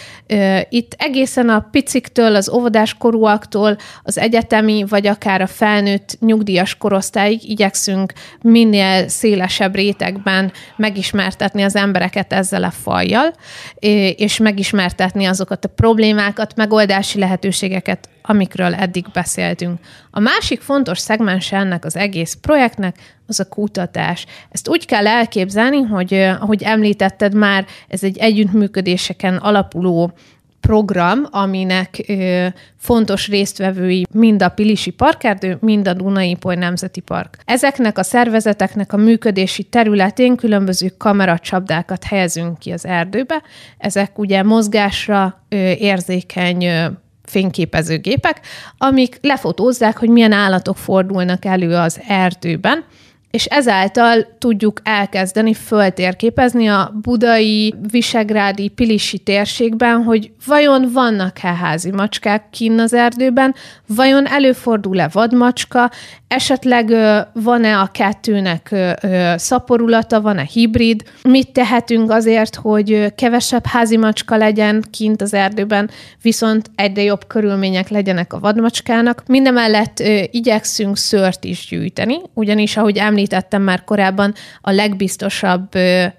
Itt 0.68 0.94
egészen 0.98 1.48
a 1.48 1.68
piciktől, 1.70 2.34
az 2.34 2.50
óvodás 2.50 2.94
korúaktól, 2.94 3.76
az 4.02 4.18
egyetemi, 4.18 4.84
vagy 4.88 5.06
akár 5.06 5.40
a 5.40 5.46
felnőtt 5.46 6.16
nyugdíjas 6.20 6.76
korosztályig 6.76 7.50
igyekszünk 7.50 8.12
minél 8.42 9.08
szélesebb 9.08 9.74
rétegben 9.74 10.52
megismertetni 10.76 11.62
az 11.62 11.76
embereket 11.76 12.32
ezzel 12.32 12.64
a 12.64 12.70
fajjal, 12.70 13.32
és 14.16 14.38
megismertetni 14.38 15.24
azokat 15.24 15.64
a 15.64 15.68
problémákat, 15.68 16.56
megoldási 16.56 17.18
lehetőségeket, 17.18 18.08
amikről 18.26 18.74
eddig 18.74 19.04
beszéltünk. 19.12 19.78
A 20.10 20.20
másik 20.20 20.60
fontos 20.60 20.98
szegmens 20.98 21.52
ennek 21.52 21.84
az 21.84 21.96
egész 21.96 22.38
projektnek 22.40 22.98
az 23.26 23.40
a 23.40 23.48
kutatás. 23.48 24.26
Ezt 24.50 24.68
úgy 24.68 24.86
kell 24.86 25.06
elképzelni, 25.06 25.80
hogy 25.80 26.14
ahogy 26.14 26.62
említetted 26.62 27.34
már, 27.34 27.66
ez 27.88 28.04
egy 28.04 28.18
együttműködéseken 28.18 29.36
alapuló 29.36 30.12
program, 30.60 31.26
aminek 31.30 32.04
ö, 32.08 32.46
fontos 32.76 33.28
résztvevői 33.28 34.06
mind 34.12 34.42
a 34.42 34.48
Pilisi 34.48 34.90
Parkerdő, 34.90 35.56
mind 35.60 35.88
a 35.88 35.92
Dunai 35.92 36.34
Poly 36.34 36.54
Nemzeti 36.54 37.00
Park. 37.00 37.38
Ezeknek 37.44 37.98
a 37.98 38.02
szervezeteknek 38.02 38.92
a 38.92 38.96
működési 38.96 39.62
területén 39.62 40.36
különböző 40.36 40.88
kameracsapdákat 40.98 42.04
helyezünk 42.04 42.58
ki 42.58 42.70
az 42.70 42.86
erdőbe. 42.86 43.42
Ezek 43.78 44.18
ugye 44.18 44.42
mozgásra 44.42 45.44
ö, 45.48 45.56
érzékeny 45.70 46.64
ö, 46.64 46.86
fényképezőgépek, 47.34 48.40
amik 48.78 49.18
lefotózzák, 49.20 49.98
hogy 49.98 50.08
milyen 50.08 50.32
állatok 50.32 50.76
fordulnak 50.76 51.44
elő 51.44 51.74
az 51.74 52.00
erdőben, 52.08 52.84
és 53.34 53.44
ezáltal 53.44 54.26
tudjuk 54.38 54.80
elkezdeni 54.84 55.54
föltérképezni 55.54 56.68
a 56.68 56.92
budai, 57.02 57.74
visegrádi, 57.90 58.68
pilisi 58.68 59.18
térségben, 59.18 60.02
hogy 60.02 60.30
vajon 60.46 60.90
vannak-e 60.92 61.54
házi 61.54 61.90
macskák 61.90 62.50
kinn 62.50 62.78
az 62.78 62.92
erdőben, 62.92 63.54
vajon 63.86 64.26
előfordul-e 64.26 65.08
vadmacska, 65.12 65.90
esetleg 66.28 66.94
van-e 67.32 67.78
a 67.78 67.86
kettőnek 67.86 68.74
szaporulata, 69.36 70.20
van-e 70.20 70.48
hibrid, 70.52 71.02
mit 71.22 71.52
tehetünk 71.52 72.10
azért, 72.10 72.54
hogy 72.54 73.14
kevesebb 73.14 73.66
házi 73.66 73.96
macska 73.96 74.36
legyen 74.36 74.84
kint 74.90 75.22
az 75.22 75.34
erdőben, 75.34 75.90
viszont 76.22 76.70
egyre 76.74 77.02
jobb 77.02 77.26
körülmények 77.26 77.88
legyenek 77.88 78.32
a 78.32 78.38
vadmacskának. 78.38 79.22
Mindemellett 79.26 80.02
igyekszünk 80.30 80.96
szőrt 80.96 81.44
is 81.44 81.66
gyűjteni, 81.70 82.16
ugyanis, 82.34 82.76
ahogy 82.76 82.96
említettem 82.96 83.22
már 83.58 83.84
korábban, 83.84 84.34
a 84.60 84.70
legbiztosabb 84.70 85.68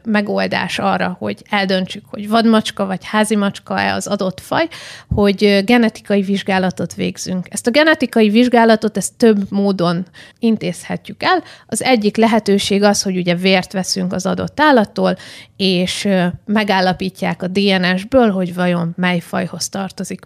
megoldás 0.04 0.80
arra, 0.80 1.16
hogy 1.20 1.42
eldöntsük, 1.50 2.04
hogy 2.10 2.30
vadmacska 2.30 2.86
vagy 2.86 3.06
házi 3.06 3.36
macska-e 3.36 3.94
az 3.94 4.08
adott 4.08 4.40
faj, 4.40 4.68
hogy 5.16 5.62
genetikai 5.66 6.22
vizsgálatot 6.22 6.94
végzünk. 6.94 7.48
Ezt 7.50 7.68
a 7.68 7.72
genetikai 7.72 8.30
vizsgálatot 8.30 8.98
ezt 8.98 9.14
több 9.18 9.52
módon 9.52 10.06
intézhetjük 10.40 11.24
el. 11.24 11.44
Az 11.68 11.84
egyik 11.84 12.18
lehetőség 12.18 12.84
az, 12.84 13.02
hogy 13.02 13.18
ugye 13.18 13.36
vért 13.36 13.74
veszünk 13.74 14.14
az 14.14 14.26
adott 14.26 14.60
állattól, 14.60 15.18
és 15.58 16.08
megállapítják 16.46 17.44
a 17.44 17.48
DNS-ből, 17.48 18.32
hogy 18.32 18.54
vajon 18.54 18.94
mely 18.98 19.20
fajhoz 19.20 19.70
tartozik. 19.70 20.22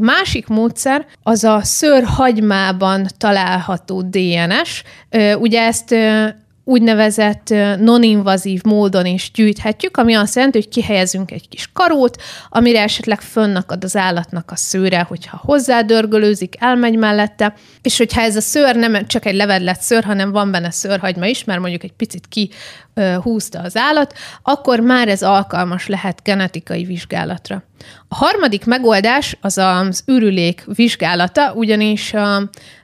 A 0.00 0.02
másik 0.02 0.46
módszer 0.46 1.06
az 1.22 1.44
a 1.44 1.60
szőrhagymában 1.62 3.06
található 3.18 4.02
DNS. 4.02 4.82
Ugye 5.38 5.60
ezt 5.60 5.94
úgynevezett 6.64 7.48
non-invazív 7.78 8.62
módon 8.62 9.06
is 9.06 9.30
gyűjthetjük, 9.34 9.96
ami 9.96 10.14
azt 10.14 10.34
jelenti, 10.34 10.58
hogy 10.58 10.68
kihelyezünk 10.68 11.30
egy 11.30 11.48
kis 11.48 11.70
karót, 11.72 12.22
amire 12.48 12.82
esetleg 12.82 13.20
fönnakad 13.20 13.84
az 13.84 13.96
állatnak 13.96 14.50
a 14.50 14.56
szőre, 14.56 15.02
hogyha 15.08 15.40
hozzádörgölőzik, 15.42 16.54
elmegy 16.58 16.96
mellette, 16.96 17.54
és 17.82 17.98
hogyha 17.98 18.20
ez 18.20 18.36
a 18.36 18.40
szőr 18.40 18.76
nem 18.76 19.06
csak 19.06 19.26
egy 19.26 19.34
levedlet 19.34 19.80
szőr, 19.80 20.04
hanem 20.04 20.32
van 20.32 20.50
benne 20.50 20.70
szőrhagyma 20.70 21.26
is, 21.26 21.44
mert 21.44 21.60
mondjuk 21.60 21.82
egy 21.82 21.92
picit 21.92 22.28
kihúzta 22.28 23.60
az 23.60 23.76
állat, 23.76 24.14
akkor 24.42 24.80
már 24.80 25.08
ez 25.08 25.22
alkalmas 25.22 25.86
lehet 25.86 26.20
genetikai 26.24 26.84
vizsgálatra. 26.84 27.62
A 28.08 28.14
harmadik 28.14 28.64
megoldás 28.64 29.36
az 29.40 29.58
az 29.58 30.02
ürülék 30.06 30.64
vizsgálata, 30.74 31.52
ugyanis 31.54 32.14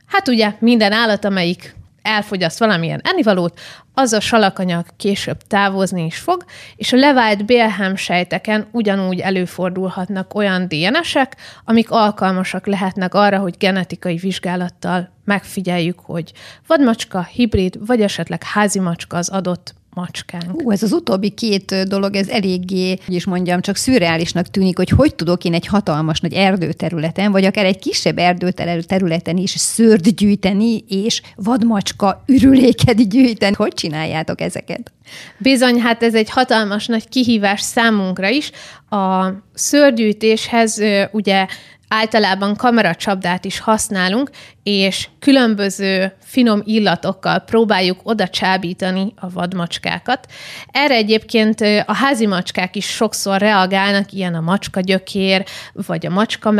Hát 0.06 0.28
ugye 0.28 0.52
minden 0.58 0.92
állat, 0.92 1.24
amelyik 1.24 1.75
elfogyaszt 2.06 2.58
valamilyen 2.58 3.00
ennivalót, 3.04 3.60
az 3.94 4.12
a 4.12 4.20
salakanyag 4.20 4.86
később 4.96 5.42
távozni 5.42 6.04
is 6.04 6.18
fog, 6.18 6.44
és 6.76 6.92
a 6.92 6.96
levált 6.96 7.46
bélhem 7.46 7.96
sejteken 7.96 8.68
ugyanúgy 8.72 9.20
előfordulhatnak 9.20 10.34
olyan 10.34 10.68
DNS-ek, 10.68 11.36
amik 11.64 11.90
alkalmasak 11.90 12.66
lehetnek 12.66 13.14
arra, 13.14 13.38
hogy 13.38 13.56
genetikai 13.58 14.16
vizsgálattal 14.16 15.10
megfigyeljük, 15.24 16.00
hogy 16.00 16.32
vadmacska, 16.66 17.24
hibrid, 17.24 17.86
vagy 17.86 18.00
esetleg 18.02 18.42
házi 18.42 18.78
macska 18.78 19.16
az 19.16 19.28
adott 19.28 19.74
macskánk. 19.96 20.62
Ú, 20.62 20.70
ez 20.70 20.82
az 20.82 20.92
utóbbi 20.92 21.30
két 21.30 21.74
dolog, 21.88 22.14
ez 22.14 22.28
eléggé, 22.28 22.98
hogy 23.06 23.14
is 23.14 23.24
mondjam, 23.24 23.60
csak 23.60 23.76
szürreálisnak 23.76 24.46
tűnik, 24.46 24.76
hogy 24.76 24.88
hogy 24.88 25.14
tudok 25.14 25.44
én 25.44 25.54
egy 25.54 25.66
hatalmas 25.66 26.20
nagy 26.20 26.32
erdőterületen, 26.32 27.32
vagy 27.32 27.44
akár 27.44 27.64
egy 27.64 27.78
kisebb 27.78 28.18
erdőterületen 28.18 29.36
is 29.36 29.50
szőrt 29.50 30.14
gyűjteni, 30.14 30.84
és 30.88 31.22
vadmacska 31.36 32.22
ürüléket 32.26 33.08
gyűjteni. 33.08 33.54
Hogy 33.54 33.72
csináljátok 33.74 34.40
ezeket? 34.40 34.92
Bizony, 35.38 35.80
hát 35.80 36.02
ez 36.02 36.14
egy 36.14 36.30
hatalmas 36.30 36.86
nagy 36.86 37.08
kihívás 37.08 37.60
számunkra 37.60 38.28
is. 38.28 38.50
A 38.90 39.26
szőrgyűjtéshez 39.54 40.80
ugye 41.12 41.46
általában 41.88 42.56
kameracsapdát 42.56 43.44
is 43.44 43.58
használunk, 43.58 44.30
és 44.62 45.08
különböző 45.18 46.12
finom 46.20 46.62
illatokkal 46.64 47.38
próbáljuk 47.38 48.00
oda 48.02 48.28
csábítani 48.28 49.12
a 49.16 49.30
vadmacskákat. 49.30 50.26
Erre 50.70 50.94
egyébként 50.94 51.60
a 51.86 51.94
házi 51.94 52.26
macskák 52.26 52.76
is 52.76 52.86
sokszor 52.86 53.38
reagálnak, 53.38 54.12
ilyen 54.12 54.34
a 54.34 54.40
macska 54.40 54.80
gyökér, 54.80 55.44
vagy 55.72 56.06
a 56.06 56.10
macska 56.10 56.50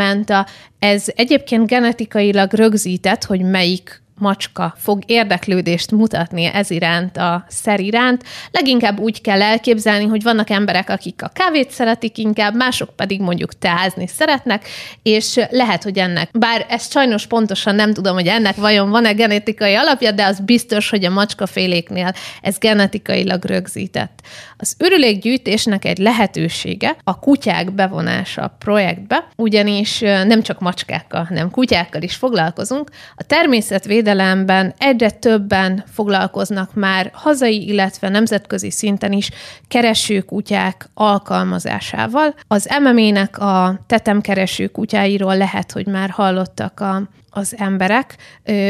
Ez 0.79 1.05
egyébként 1.15 1.67
genetikailag 1.67 2.53
rögzített, 2.53 3.23
hogy 3.23 3.41
melyik 3.41 4.01
macska 4.17 4.73
fog 4.77 5.03
érdeklődést 5.05 5.91
mutatni 5.91 6.45
ez 6.45 6.69
iránt, 6.69 7.17
a 7.17 7.45
szer 7.47 7.79
iránt. 7.79 8.23
Leginkább 8.51 8.99
úgy 8.99 9.21
kell 9.21 9.41
elképzelni, 9.41 10.05
hogy 10.05 10.23
vannak 10.23 10.49
emberek, 10.49 10.89
akik 10.89 11.23
a 11.23 11.31
kávét 11.33 11.71
szeretik 11.71 12.17
inkább, 12.17 12.55
mások 12.55 12.95
pedig 12.95 13.21
mondjuk 13.21 13.57
teázni 13.57 14.07
szeretnek, 14.07 14.67
és 15.03 15.39
lehet, 15.49 15.83
hogy 15.83 15.97
ennek, 15.97 16.29
bár 16.31 16.65
ezt 16.69 16.91
sajnos 16.91 17.27
pontosan 17.27 17.75
nem 17.75 17.93
tudom, 17.93 18.13
hogy 18.13 18.27
ennek 18.27 18.55
vajon 18.55 18.89
van-e 18.89 19.11
genetikai 19.11 19.75
alapja, 19.75 20.11
de 20.11 20.25
az 20.25 20.39
biztos, 20.39 20.89
hogy 20.89 21.05
a 21.05 21.09
macskaféléknél 21.09 22.13
ez 22.41 22.57
genetikailag 22.57 23.45
rögzített. 23.45 24.21
Az 24.57 24.75
örülékgyűjtésnek 24.77 25.85
egy 25.85 25.97
lehetősége 25.97 26.95
a 27.03 27.19
kutyák 27.19 27.71
bevonása 27.71 28.41
a 28.41 28.55
projektbe, 28.59 29.27
ugyanis 29.35 29.99
nem 29.99 30.41
csak 30.41 30.59
macskákkal, 30.59 31.23
hanem 31.23 31.51
kutyákkal 31.51 32.01
is 32.01 32.15
foglalkozunk. 32.15 32.89
A 33.15 33.23
természetvédelmi 33.23 34.05
védelemben 34.07 34.73
egyre 34.77 35.09
többen 35.09 35.83
foglalkoznak 35.93 36.73
már 36.73 37.09
hazai, 37.13 37.67
illetve 37.67 38.09
nemzetközi 38.09 38.71
szinten 38.71 39.11
is 39.11 39.29
keresőkutyák 39.67 40.89
alkalmazásával. 40.93 42.35
Az 42.47 42.69
MMA-nek 42.81 43.39
a 43.39 43.79
tetemkereső 43.87 44.67
kutyáiról 44.67 45.37
lehet, 45.37 45.71
hogy 45.71 45.85
már 45.87 46.09
hallottak 46.09 46.79
a, 46.79 47.01
az 47.29 47.55
emberek. 47.57 48.15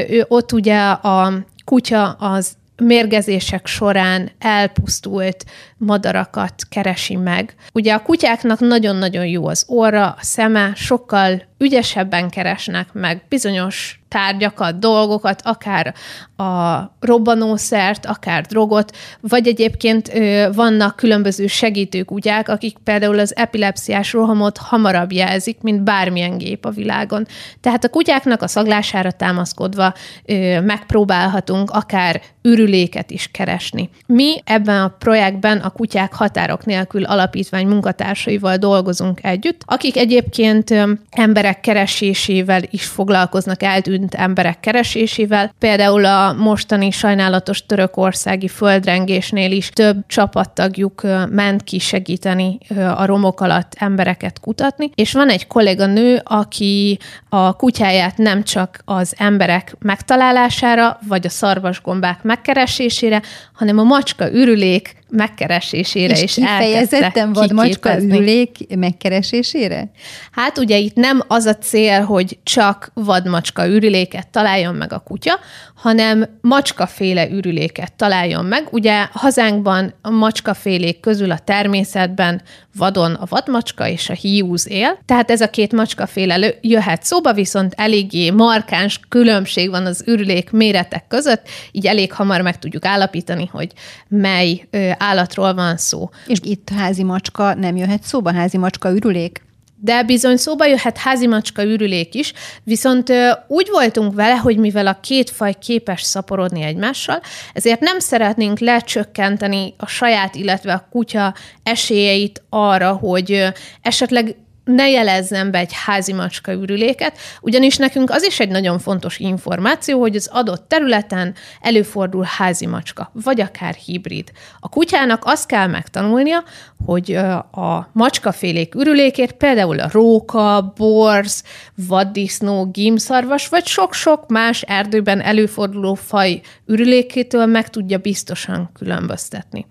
Ő, 0.10 0.26
ott 0.28 0.52
ugye 0.52 0.80
a 0.90 1.34
kutya 1.66 2.12
az 2.12 2.52
mérgezések 2.78 3.68
során 3.68 4.32
elpusztult 4.40 5.46
madarakat 5.78 6.54
keresi 6.70 7.16
meg. 7.16 7.56
Ugye 7.74 7.94
a 7.94 8.02
kutyáknak 8.02 8.60
nagyon-nagyon 8.60 9.26
jó 9.26 9.48
az 9.48 9.64
orra, 9.68 10.06
a 10.06 10.18
szeme, 10.20 10.72
sokkal 10.76 11.42
ügyesebben 11.58 12.30
keresnek 12.30 12.94
meg 12.94 13.22
bizonyos 13.30 14.00
tárgyakat, 14.08 14.80
dolgokat, 14.80 15.42
akár 15.44 15.94
a 16.38 16.82
robbanószert, 17.00 18.06
akár 18.06 18.46
drogot, 18.46 18.96
vagy 19.22 19.48
egyébként 19.48 20.14
ö, 20.14 20.48
vannak 20.54 20.96
különböző 20.96 21.48
segítőkutyák, 21.48 22.50
akik 22.50 22.78
például 22.84 23.20
az 23.20 23.36
epilepsziás 23.36 24.14
rohamot 24.14 24.58
hamarabb 24.58 25.12
jelzik, 25.12 25.62
mint 25.62 25.84
bármilyen 25.84 26.38
gép 26.38 26.66
a 26.66 26.70
világon. 26.70 27.28
Tehát 27.62 27.84
a 27.84 27.90
kutyáknak 27.90 28.42
a 28.42 28.48
szaglására 28.48 29.12
támaszkodva 29.12 29.94
ö, 30.26 30.62
megpróbálhatunk 30.62 31.70
akár 31.72 32.22
ürüléket 32.42 33.12
is 33.12 33.30
keresni. 33.32 33.90
Mi 34.06 34.42
ebben 34.44 34.82
a 34.82 34.96
projektben 35.00 35.58
a 35.68 35.70
Kutyák 35.70 36.14
Határok 36.14 36.66
Nélkül 36.66 37.04
Alapítvány 37.04 37.68
munkatársaival 37.68 38.58
dolgozunk 38.58 39.24
együtt, 39.24 39.62
akik 39.66 39.98
egyébként 39.98 40.74
emberek 41.10 41.60
keresésével 41.60 42.62
is 42.70 42.86
foglalkoznak, 42.86 43.64
eltűnt 43.64 44.14
emberek 44.14 44.60
keresésével. 44.60 45.54
Például 45.60 46.06
a 46.06 46.34
mostani 46.34 46.92
sajnálatos 46.92 47.66
törökországi 47.66 48.48
földrengésnél 48.48 49.52
is 49.52 49.70
több 49.70 49.98
csapattagjuk 50.08 51.02
ment 51.30 51.64
ki 51.64 51.80
segíteni 51.80 52.58
a 52.96 53.06
romok 53.06 53.42
alatt 53.42 53.74
embereket 53.78 54.40
kutatni, 54.40 54.92
és 54.96 55.14
van 55.14 55.30
egy 55.30 55.48
kolléganő, 55.48 56.22
aki 56.24 57.00
a 57.30 57.56
kutyáját 57.56 58.18
nem 58.18 58.44
csak 58.44 58.80
az 58.86 59.14
emberek 59.18 59.76
megtalálására, 59.80 61.00
vagy 61.08 61.26
a 61.26 61.30
szarvasgombák 61.30 62.24
megkeresésére, 62.24 63.22
hanem 63.58 63.78
a 63.78 63.84
macska 63.84 64.32
ürülék 64.32 64.96
megkeresésére 65.10 66.14
és 66.14 66.24
is 66.24 66.34
kifejezetten 66.34 67.34
vad 67.34 67.52
macska 67.52 68.02
ürülék 68.02 68.76
megkeresésére? 68.76 69.92
Hát 70.32 70.58
ugye 70.58 70.78
itt 70.78 70.96
nem 70.96 71.24
az 71.28 71.46
a 71.46 71.56
cél, 71.56 72.02
hogy 72.02 72.38
csak 72.44 72.92
vadmacska 72.94 73.68
ürüléket 73.68 74.28
találjon 74.28 74.76
meg 74.76 74.94
a 74.94 75.00
kutya, 75.00 75.40
hanem 75.76 76.26
macskaféle 76.42 77.30
ürüléket 77.30 77.94
találjon 77.94 78.46
meg. 78.46 78.68
Ugye 78.72 79.08
hazánkban 79.12 79.94
a 80.02 80.10
macskafélék 80.10 81.00
közül 81.00 81.32
a 81.32 81.38
természetben 81.38 82.42
vadon 82.76 83.14
a 83.14 83.26
vadmacska 83.30 83.88
és 83.88 84.10
a 84.10 84.14
hiúz 84.14 84.70
él, 84.70 84.98
tehát 85.06 85.32
ez 85.32 85.42
a 85.42 85.50
két 85.50 85.74
macskaféle 85.74 86.54
jöhet 86.62 87.04
szóba, 87.04 87.34
viszont 87.34 87.74
eléggé 87.78 88.30
markáns 88.30 89.00
különbség 89.10 89.70
van 89.70 89.86
az 89.86 90.04
ürülék 90.06 90.52
méretek 90.52 91.08
között, 91.08 91.48
így 91.72 91.86
elég 91.86 92.12
hamar 92.12 92.42
meg 92.42 92.60
tudjuk 92.60 92.86
állapítani, 92.86 93.47
hogy 93.52 93.72
mely 94.08 94.68
állatról 94.98 95.54
van 95.54 95.78
szó. 95.78 96.10
És 96.28 96.38
itt 96.44 96.70
házi 96.70 97.04
macska 97.04 97.54
nem 97.54 97.76
jöhet 97.76 98.04
szóba, 98.04 98.34
házi 98.34 98.58
macska 98.58 98.92
ürülék? 98.92 99.46
de 99.80 100.04
bizony 100.04 100.38
szóba 100.38 100.66
jöhet 100.66 100.98
házi 100.98 101.28
macska 101.28 101.64
ürülék 101.64 102.14
is, 102.14 102.34
viszont 102.64 103.14
úgy 103.48 103.68
voltunk 103.72 104.14
vele, 104.14 104.36
hogy 104.36 104.58
mivel 104.58 104.88
a 104.88 105.00
két 105.02 105.30
faj 105.30 105.54
képes 105.60 106.02
szaporodni 106.02 106.62
egymással, 106.62 107.22
ezért 107.54 107.80
nem 107.80 108.00
szeretnénk 108.00 108.60
lecsökkenteni 108.60 109.74
a 109.78 109.88
saját, 109.88 110.36
illetve 110.36 110.74
a 110.74 110.88
kutya 110.92 111.34
esélyeit 111.64 112.42
arra, 112.50 112.92
hogy 112.92 113.54
esetleg 113.82 114.36
ne 114.68 114.90
jelezzen 114.90 115.52
be 115.52 115.58
egy 115.58 115.72
házi 115.86 116.14
macska 116.14 116.52
ürüléket, 116.52 117.18
ugyanis 117.42 117.78
nekünk 117.78 118.10
az 118.10 118.24
is 118.24 118.40
egy 118.40 118.50
nagyon 118.50 118.80
fontos 118.80 119.18
információ, 119.18 120.00
hogy 120.00 120.16
az 120.16 120.30
adott 120.32 120.68
területen 120.68 121.36
előfordul 121.62 122.26
házi 122.38 122.66
macska, 122.66 123.12
vagy 123.14 123.42
akár 123.42 123.74
hibrid. 123.74 124.32
A 124.60 124.70
kutyának 124.70 125.22
azt 125.26 125.48
kell 125.48 125.68
megtanulnia, 125.68 126.44
hogy 126.86 127.16
a 127.52 127.90
macskafélék 127.94 128.76
ürülékét 128.76 129.32
például 129.32 129.80
a 129.80 129.90
róka, 129.92 130.74
borz, 130.78 131.44
vaddisznó, 131.88 132.66
gímszarvas, 132.72 133.48
vagy 133.48 133.66
sok-sok 133.66 134.30
más 134.30 134.62
erdőben 134.62 135.22
előforduló 135.22 135.94
faj 135.94 136.42
ürülékétől 136.66 137.46
meg 137.46 137.70
tudja 137.70 137.98
biztosan 137.98 138.70
különböztetni 138.74 139.66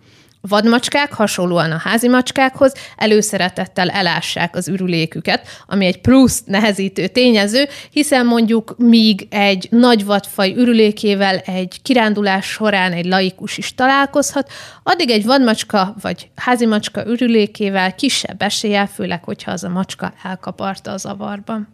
vadmacskák 0.49 1.13
hasonlóan 1.13 1.71
a 1.71 1.79
házi 1.79 2.09
macskákhoz 2.09 2.75
előszeretettel 2.97 3.91
elássák 3.91 4.57
az 4.57 4.69
ürüléküket, 4.69 5.47
ami 5.67 5.87
egy 5.87 6.01
plusz 6.01 6.43
nehezítő 6.45 7.07
tényező, 7.07 7.69
hiszen 7.91 8.27
mondjuk 8.27 8.75
míg 8.79 9.27
egy 9.31 9.67
nagy 9.71 10.05
vadfaj 10.05 10.55
ürülékével 10.57 11.37
egy 11.37 11.79
kirándulás 11.83 12.47
során 12.47 12.93
egy 12.93 13.07
laikus 13.07 13.59
is 13.59 13.75
találkozhat, 13.75 14.53
addig 14.83 15.11
egy 15.11 15.25
vadmacska 15.25 15.95
vagy 16.01 16.29
házi 16.35 16.67
macska 16.67 17.07
ürülékével 17.07 17.95
kisebb 17.95 18.43
eséllyel, 18.43 18.87
főleg, 18.87 19.25
hogyha 19.25 19.51
az 19.51 19.65
a 19.65 19.69
macska 19.69 20.13
elkaparta 20.23 20.91
az 20.91 21.05
avarban. 21.05 21.69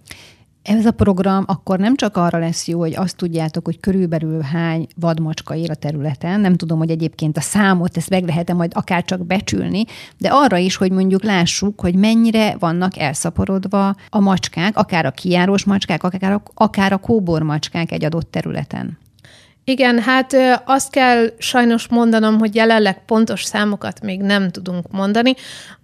Ez 0.62 0.86
a 0.86 0.90
program 0.90 1.44
akkor 1.46 1.78
nem 1.78 1.96
csak 1.96 2.16
arra 2.16 2.38
lesz 2.38 2.68
jó, 2.68 2.78
hogy 2.78 2.94
azt 2.94 3.16
tudjátok, 3.16 3.64
hogy 3.64 3.80
körülbelül 3.80 4.40
hány 4.40 4.86
vadmacska 4.96 5.54
él 5.54 5.70
a 5.70 5.74
területen, 5.74 6.40
nem 6.40 6.54
tudom, 6.54 6.78
hogy 6.78 6.90
egyébként 6.90 7.36
a 7.36 7.40
számot, 7.40 7.96
ezt 7.96 8.10
meg 8.10 8.24
lehet 8.24 8.52
majd 8.52 8.72
akár 8.74 9.04
csak 9.04 9.26
becsülni, 9.26 9.84
de 10.18 10.28
arra 10.28 10.56
is, 10.56 10.76
hogy 10.76 10.92
mondjuk 10.92 11.22
lássuk, 11.22 11.80
hogy 11.80 11.94
mennyire 11.94 12.56
vannak 12.58 12.98
elszaporodva 12.98 13.94
a 14.08 14.20
macskák, 14.20 14.76
akár 14.76 15.06
a 15.06 15.10
kijárós 15.10 15.64
macskák, 15.64 16.02
akár 16.02 16.32
a, 16.32 16.42
akár 16.54 16.92
a 16.92 16.98
kóbor 16.98 17.42
macskák 17.42 17.92
egy 17.92 18.04
adott 18.04 18.30
területen. 18.30 18.98
Igen, 19.64 20.00
hát 20.00 20.36
azt 20.64 20.90
kell 20.90 21.32
sajnos 21.38 21.88
mondanom, 21.88 22.38
hogy 22.38 22.54
jelenleg 22.54 23.04
pontos 23.04 23.44
számokat 23.44 24.00
még 24.00 24.20
nem 24.20 24.50
tudunk 24.50 24.90
mondani. 24.90 25.34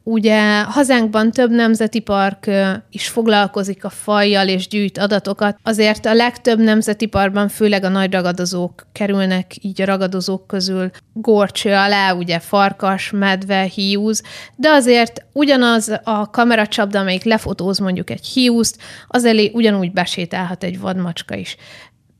Ugye 0.02 0.62
hazánkban 0.62 1.30
több 1.30 1.50
nemzeti 1.50 2.00
park 2.00 2.50
is 2.90 3.08
foglalkozik 3.08 3.84
a 3.84 3.90
fajjal 3.90 4.48
és 4.48 4.68
gyűjt 4.68 4.98
adatokat, 4.98 5.58
azért 5.62 6.06
a 6.06 6.14
legtöbb 6.14 6.58
nemzeti 6.58 7.06
parkban 7.06 7.48
főleg 7.48 7.84
a 7.84 7.88
nagy 7.88 8.12
ragadozók 8.12 8.86
kerülnek 8.92 9.52
így 9.60 9.82
a 9.82 9.84
ragadozók 9.84 10.46
közül 10.46 10.90
gorcső 11.12 11.70
alá, 11.70 12.12
ugye 12.12 12.38
farkas, 12.38 13.10
medve, 13.10 13.62
hiúz, 13.62 14.22
de 14.56 14.68
azért 14.68 15.24
ugyanaz 15.32 16.00
a 16.04 16.30
kameracsapda, 16.30 16.98
amelyik 16.98 17.24
lefotóz 17.24 17.78
mondjuk 17.78 18.10
egy 18.10 18.26
hiúzt, 18.26 18.82
az 19.06 19.24
elé 19.24 19.50
ugyanúgy 19.54 19.92
besétálhat 19.92 20.64
egy 20.64 20.80
vadmacska 20.80 21.36
is. 21.36 21.56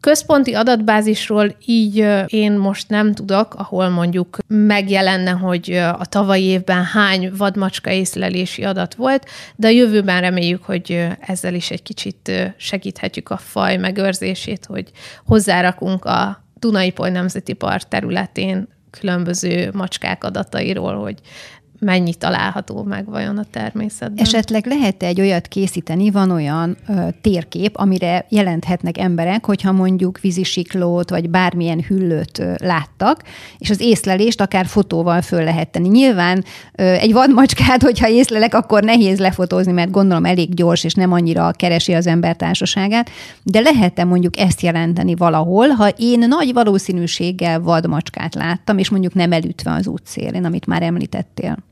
Központi 0.00 0.54
adatbázisról 0.54 1.56
így 1.64 2.06
én 2.26 2.52
most 2.52 2.88
nem 2.88 3.14
tudok, 3.14 3.54
ahol 3.54 3.88
mondjuk 3.88 4.38
megjelenne, 4.46 5.30
hogy 5.30 5.72
a 5.72 6.04
tavalyi 6.04 6.44
évben 6.44 6.84
hány 6.84 7.32
vadmacska 7.36 7.90
észlelési 7.90 8.64
adat 8.64 8.94
volt, 8.94 9.26
de 9.56 9.66
a 9.66 9.70
jövőben 9.70 10.20
reméljük, 10.20 10.64
hogy 10.64 11.06
ezzel 11.20 11.54
is 11.54 11.70
egy 11.70 11.82
kicsit 11.82 12.32
segíthetjük 12.56 13.30
a 13.30 13.36
faj 13.36 13.76
megőrzését, 13.76 14.64
hogy 14.64 14.90
hozzárakunk 15.24 16.04
a 16.04 16.44
Dunai 16.58 16.90
Poly 16.90 17.10
Nemzeti 17.10 17.52
Park 17.52 17.88
területén 17.88 18.68
különböző 18.90 19.70
macskák 19.72 20.24
adatairól, 20.24 20.94
hogy 20.94 21.18
mennyi 21.78 22.14
található 22.14 22.82
meg 22.82 23.10
vajon 23.10 23.38
a 23.38 23.44
természetben. 23.50 24.24
Esetleg 24.24 24.66
lehet 24.66 25.02
egy 25.02 25.20
olyat 25.20 25.46
készíteni, 25.46 26.10
van 26.10 26.30
olyan 26.30 26.76
ö, 26.88 26.92
térkép, 27.20 27.76
amire 27.76 28.26
jelenthetnek 28.28 28.98
emberek, 28.98 29.44
hogyha 29.44 29.72
mondjuk 29.72 30.20
vízisiklót 30.20 31.10
vagy 31.10 31.30
bármilyen 31.30 31.84
hüllőt 31.88 32.38
ö, 32.38 32.54
láttak, 32.56 33.22
és 33.58 33.70
az 33.70 33.80
észlelést 33.80 34.40
akár 34.40 34.66
fotóval 34.66 35.22
föl 35.22 35.44
lehet 35.44 35.68
tenni. 35.68 35.88
Nyilván 35.88 36.44
ö, 36.74 36.82
egy 36.82 37.12
vadmacskát, 37.12 37.82
hogyha 37.82 38.08
észlelek, 38.08 38.54
akkor 38.54 38.82
nehéz 38.82 39.18
lefotózni, 39.18 39.72
mert 39.72 39.90
gondolom 39.90 40.24
elég 40.24 40.54
gyors, 40.54 40.84
és 40.84 40.94
nem 40.94 41.12
annyira 41.12 41.50
keresi 41.56 41.92
az 41.92 42.06
ember 42.06 42.36
társaságát, 42.36 43.10
de 43.42 43.60
lehet-e 43.60 44.04
mondjuk 44.04 44.38
ezt 44.38 44.60
jelenteni 44.60 45.14
valahol, 45.14 45.68
ha 45.68 45.88
én 45.88 46.24
nagy 46.28 46.52
valószínűséggel 46.52 47.60
vadmacskát 47.60 48.34
láttam, 48.34 48.78
és 48.78 48.88
mondjuk 48.88 49.14
nem 49.14 49.32
elütve 49.32 49.72
az 49.72 49.86
útszélén, 49.86 50.44
amit 50.44 50.66
már 50.66 50.82
említettél? 50.82 51.66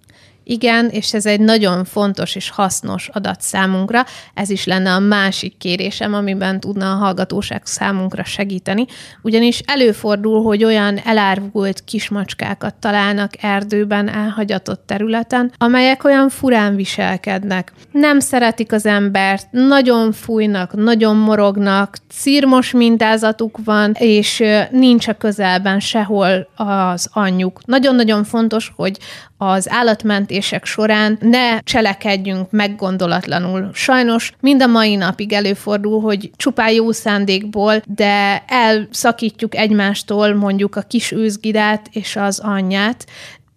Igen, 0.49 0.89
és 0.89 1.15
ez 1.15 1.27
egy 1.27 1.41
nagyon 1.41 1.85
fontos 1.85 2.35
és 2.35 2.51
hasznos 2.51 3.09
adat 3.13 3.41
számunkra. 3.41 4.05
Ez 4.35 4.51
is 4.51 4.65
lenne 4.65 4.93
a 4.93 4.99
másik 4.99 5.59
kérésem, 5.59 6.15
amiben 6.15 6.61
tudna 6.61 6.93
a 6.93 6.97
hallgatóság 6.97 7.61
számunkra 7.65 8.25
segíteni. 8.25 8.87
Ugyanis 9.23 9.61
előfordul, 9.65 10.43
hogy 10.43 10.65
olyan 10.65 11.01
elárvult 11.05 11.85
kismacskákat 11.85 12.75
találnak 12.75 13.33
erdőben, 13.41 14.09
elhagyatott 14.09 14.83
területen, 14.87 15.53
amelyek 15.59 16.05
olyan 16.05 16.29
furán 16.29 16.77
viselkednek. 16.77 17.73
Nem 17.93 18.21
szeretik 18.21 18.73
az 18.73 18.87
embert, 18.87 19.47
nagyon 19.51 20.13
fújnak, 20.13 20.75
nagyon 20.75 21.17
morognak, 21.17 21.97
szírmos 22.09 22.71
mintázatuk 22.71 23.59
van, 23.65 23.93
és 23.99 24.43
nincs 24.71 25.09
a 25.09 25.13
közelben 25.13 25.81
sehol 25.81 26.49
az 26.57 27.09
anyjuk. 27.13 27.61
Nagyon-nagyon 27.65 28.25
fontos, 28.25 28.73
hogy 28.77 28.99
az 29.39 29.69
állatmentések 30.37 30.65
során 30.65 31.19
ne 31.21 31.61
cselekedjünk 31.61 32.51
meggondolatlanul. 32.51 33.71
Sajnos 33.73 34.33
mind 34.41 34.63
a 34.63 34.67
mai 34.67 34.97
napig 34.97 35.33
előfordul, 35.33 36.01
hogy 36.01 36.31
csupán 36.37 36.71
jó 36.71 36.93
szándékból, 36.93 37.83
de 37.87 38.45
elszakítjuk 38.47 39.55
egymástól 39.57 40.35
mondjuk 40.35 40.77
a 40.77 40.81
kis 40.81 41.13
őzgidát 41.13 41.89
és 41.93 42.17
az 42.17 42.39
anyját, 42.39 43.05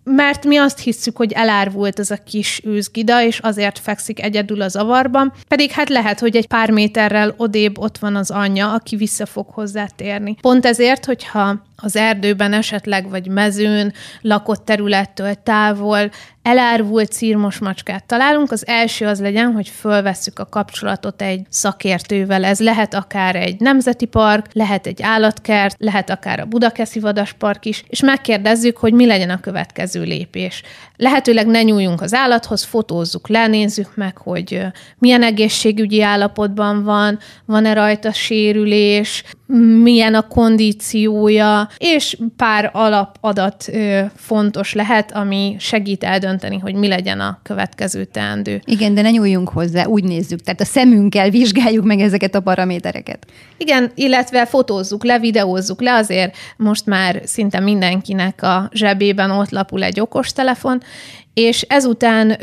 mert 0.04 0.46
mi 0.46 0.58
azt 0.58 0.80
hisszük, 0.80 1.18
hogy 1.18 1.32
elárvult 1.32 2.00
ez 2.00 2.12
a 2.12 2.18
kis 2.26 2.62
őzgida, 2.64 3.24
és 3.24 3.40
azért 3.40 3.80
fekszik 3.80 4.24
egyedül 4.24 4.62
az 4.62 4.76
avarban, 4.76 5.34
pedig 5.48 5.72
hát 5.72 5.90
lehet, 5.90 6.20
hogy 6.20 6.36
egy 6.36 6.48
pár 6.48 6.70
méterrel 6.72 7.34
odébb 7.38 7.78
ott 7.78 7.98
van 7.98 8.16
az 8.16 8.32
anyja, 8.32 8.74
aki 8.74 8.96
vissza 8.96 9.26
fog 9.26 9.48
hozzá 9.50 9.86
térni. 9.96 10.36
Pont 10.42 10.66
ezért, 10.66 11.06
hogyha 11.06 11.68
az 11.76 11.96
erdőben 11.96 12.54
esetleg, 12.54 13.10
vagy 13.10 13.28
mezőn, 13.28 13.94
lakott 14.22 14.66
területtől 14.66 15.34
távol 15.44 16.10
elárvult 16.42 17.12
szírmos 17.12 17.58
macskát 17.58 18.06
találunk, 18.06 18.52
az 18.52 18.68
első 18.68 19.06
az 19.06 19.22
legyen, 19.22 19.52
hogy 19.52 19.68
fölvesszük 19.68 20.40
a 20.40 20.50
kapcsolatot 20.50 21.22
egy 21.22 21.46
szakértővel. 21.50 22.44
Ez 22.44 22.60
lehet 22.60 22.94
akár 22.94 23.36
egy 23.36 23.60
nemzeti 23.60 24.06
park, 24.06 24.46
lehet 24.54 24.88
egy 24.88 25.02
állatkert, 25.02 25.76
lehet 25.80 26.10
akár 26.10 26.40
a 26.40 26.46
Budakeszi 26.46 27.00
Vadaspark 27.00 27.66
is, 27.66 27.84
és 27.88 28.02
megkérdezzük, 28.02 28.78
hogy 28.78 28.94
mi 28.94 29.06
legyen 29.06 29.30
a 29.30 29.40
következő 29.40 30.04
lépés. 30.04 30.64
Lehetőleg 30.96 31.48
ne 31.48 31.62
nyúljunk 31.64 32.02
az 32.02 32.14
állathoz, 32.14 32.64
fotózzuk 32.64 33.28
le, 33.28 33.48
nézzük 33.48 33.96
meg, 33.96 34.18
hogy 34.18 34.62
milyen 34.98 35.24
egészségügyi 35.24 36.02
állapotban 36.02 36.84
van, 36.84 37.20
van-e 37.46 37.74
rajta 37.74 38.12
sérülés, 38.12 39.24
milyen 39.58 40.14
a 40.14 40.28
kondíciója, 40.28 41.70
és 41.78 42.18
pár 42.38 42.70
alapadat 42.74 43.68
ö, 43.72 44.02
fontos 44.16 44.74
lehet, 44.74 45.12
ami 45.12 45.56
segít 45.60 46.04
eldönteni, 46.04 46.58
hogy 46.58 46.74
mi 46.74 46.88
legyen 46.88 47.20
a 47.20 47.40
következő 47.44 48.06
teendő. 48.06 48.62
Igen, 48.66 48.94
de 48.94 49.02
ne 49.02 49.10
nyúljunk 49.10 49.50
hozzá, 49.50 49.86
úgy 49.86 50.04
nézzük, 50.04 50.40
tehát 50.40 50.62
a 50.62 50.66
szemünkkel 50.66 51.30
vizsgáljuk 51.30 51.86
meg 51.86 52.00
ezeket 52.00 52.36
a 52.36 52.40
paramétereket. 52.40 53.26
Igen, 53.58 53.92
illetve 53.96 54.46
fotózzuk 54.46 55.04
le, 55.04 55.20
videózzuk 55.20 55.82
le, 55.82 55.94
azért 55.94 56.36
most 56.58 56.86
már 56.86 57.22
szinte 57.26 57.60
mindenkinek 57.60 58.44
a 58.44 58.70
zsebében 58.74 59.32
ott 59.32 59.50
lapul 59.50 59.84
egy 59.84 60.00
okostelefon, 60.00 60.82
és 61.34 61.62
ezután, 61.62 62.38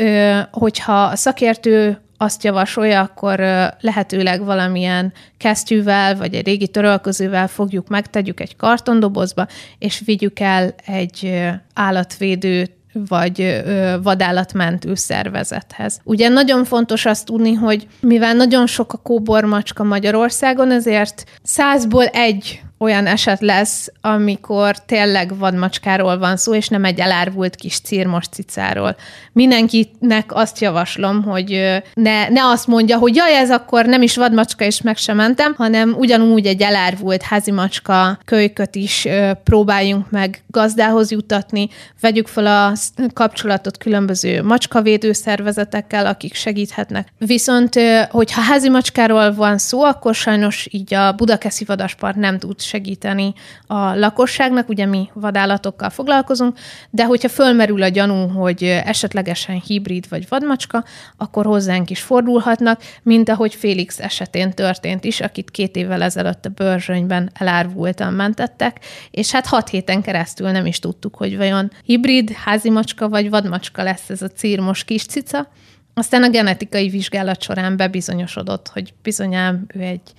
hogyha 0.50 1.02
a 1.02 1.16
szakértő 1.16 1.98
azt 2.16 2.44
javasolja, 2.44 3.00
akkor 3.00 3.38
lehetőleg 3.80 4.44
valamilyen 4.44 5.12
kesztyűvel, 5.36 6.16
vagy 6.16 6.34
egy 6.34 6.46
régi 6.46 6.68
törölközővel 6.68 7.48
fogjuk 7.48 7.88
meg, 7.88 8.10
tegyük 8.10 8.40
egy 8.40 8.56
kartondobozba, 8.56 9.46
és 9.78 10.02
vigyük 10.04 10.40
el 10.40 10.74
egy 10.86 11.44
állatvédő 11.74 12.68
vagy 13.08 13.62
vadállatmentő 14.02 14.94
szervezethez. 14.94 16.00
Ugye 16.04 16.28
nagyon 16.28 16.64
fontos 16.64 17.06
azt 17.06 17.24
tudni, 17.24 17.52
hogy 17.52 17.86
mivel 18.00 18.34
nagyon 18.34 18.66
sok 18.66 18.92
a 18.92 18.96
kóbormacska 18.98 19.84
Magyarországon, 19.84 20.70
ezért 20.70 21.24
százból 21.42 22.04
egy 22.04 22.60
olyan 22.78 23.06
eset 23.06 23.40
lesz, 23.40 23.92
amikor 24.00 24.78
tényleg 24.78 25.38
vadmacskáról 25.38 26.18
van 26.18 26.36
szó, 26.36 26.54
és 26.54 26.68
nem 26.68 26.84
egy 26.84 26.98
elárvult 26.98 27.54
kis 27.54 27.80
círmos 27.80 28.24
cicáról. 28.26 28.96
Mindenkinek 29.32 30.24
azt 30.34 30.60
javaslom, 30.60 31.22
hogy 31.22 31.80
ne, 31.94 32.28
ne 32.28 32.44
azt 32.44 32.66
mondja, 32.66 32.98
hogy 32.98 33.14
jaj, 33.14 33.36
ez 33.36 33.50
akkor 33.50 33.86
nem 33.86 34.02
is 34.02 34.16
vadmacska, 34.16 34.64
és 34.64 34.82
meg 34.82 34.96
sem 34.96 35.16
mentem, 35.16 35.54
hanem 35.56 35.94
ugyanúgy 35.98 36.46
egy 36.46 36.62
elárvult 36.62 37.22
házimacska 37.22 38.18
kölyköt 38.24 38.74
is 38.74 39.08
próbáljunk 39.44 40.10
meg 40.10 40.42
gazdához 40.46 41.10
jutatni, 41.10 41.68
vegyük 42.00 42.26
fel 42.26 42.46
a 42.46 42.72
kapcsolatot 43.12 43.78
különböző 43.78 44.42
macskavédő 44.42 45.12
szervezetekkel, 45.12 46.06
akik 46.06 46.34
segíthetnek. 46.34 47.08
Viszont, 47.18 47.74
hogyha 48.10 48.40
házimacskáról 48.40 49.34
van 49.34 49.58
szó, 49.58 49.82
akkor 49.82 50.14
sajnos 50.14 50.68
így 50.70 50.94
a 50.94 51.12
Budakeszi 51.12 51.64
Vadaspart 51.64 52.16
nem 52.16 52.38
tud 52.38 52.60
segíteni 52.66 53.32
a 53.66 53.94
lakosságnak, 53.94 54.68
ugye 54.68 54.86
mi 54.86 55.08
vadállatokkal 55.12 55.90
foglalkozunk, 55.90 56.58
de 56.90 57.04
hogyha 57.04 57.28
fölmerül 57.28 57.82
a 57.82 57.88
gyanú, 57.88 58.28
hogy 58.28 58.62
esetlegesen 58.62 59.62
hibrid 59.66 60.08
vagy 60.08 60.28
vadmacska, 60.28 60.84
akkor 61.16 61.44
hozzánk 61.44 61.90
is 61.90 62.00
fordulhatnak, 62.00 62.82
mint 63.02 63.28
ahogy 63.28 63.54
Félix 63.54 64.00
esetén 64.00 64.50
történt 64.50 65.04
is, 65.04 65.20
akit 65.20 65.50
két 65.50 65.76
évvel 65.76 66.02
ezelőtt 66.02 66.44
a 66.44 66.48
bőrzsönyben 66.48 67.30
elárvultan 67.34 68.12
mentettek, 68.12 68.80
és 69.10 69.32
hát 69.32 69.46
hat 69.46 69.68
héten 69.68 70.02
keresztül 70.02 70.50
nem 70.50 70.66
is 70.66 70.78
tudtuk, 70.78 71.14
hogy 71.16 71.36
vajon 71.36 71.70
hibrid, 71.84 72.30
házimacska 72.30 73.08
vagy 73.08 73.30
vadmacska 73.30 73.82
lesz 73.82 74.10
ez 74.10 74.22
a 74.22 74.28
círmos 74.28 74.84
kis 74.84 75.04
cica. 75.04 75.48
Aztán 75.94 76.22
a 76.22 76.30
genetikai 76.30 76.88
vizsgálat 76.88 77.42
során 77.42 77.76
bebizonyosodott, 77.76 78.68
hogy 78.68 78.94
bizonyám 79.02 79.64
ő 79.74 79.80
egy 79.80 80.12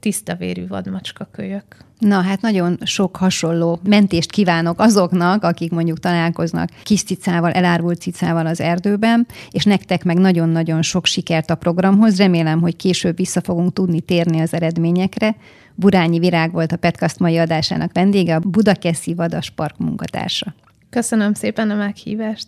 tiszta 0.00 0.34
vérű 0.34 0.66
vadmacska 0.66 1.28
kölyök. 1.32 1.64
Na 1.98 2.20
hát 2.20 2.40
nagyon 2.40 2.78
sok 2.84 3.16
hasonló 3.16 3.80
mentést 3.82 4.30
kívánok 4.30 4.80
azoknak, 4.80 5.42
akik 5.42 5.70
mondjuk 5.70 5.98
találkoznak 5.98 6.68
kis 6.82 7.02
cicával, 7.02 7.50
elárvult 7.50 8.00
cicával 8.00 8.46
az 8.46 8.60
erdőben, 8.60 9.26
és 9.50 9.64
nektek 9.64 10.04
meg 10.04 10.18
nagyon-nagyon 10.18 10.82
sok 10.82 11.06
sikert 11.06 11.50
a 11.50 11.54
programhoz. 11.54 12.16
Remélem, 12.16 12.60
hogy 12.60 12.76
később 12.76 13.16
vissza 13.16 13.40
fogunk 13.40 13.72
tudni 13.72 14.00
térni 14.00 14.40
az 14.40 14.54
eredményekre. 14.54 15.36
Burányi 15.74 16.18
Virág 16.18 16.52
volt 16.52 16.72
a 16.72 16.76
Petkast 16.76 17.18
mai 17.18 17.38
adásának 17.38 17.92
vendége, 17.92 18.34
a 18.34 18.40
Budakeszi 18.40 19.14
Vadaspark 19.14 19.78
munkatársa. 19.78 20.54
Köszönöm 20.90 21.34
szépen 21.34 21.70
a 21.70 21.74
meghívást! 21.74 22.46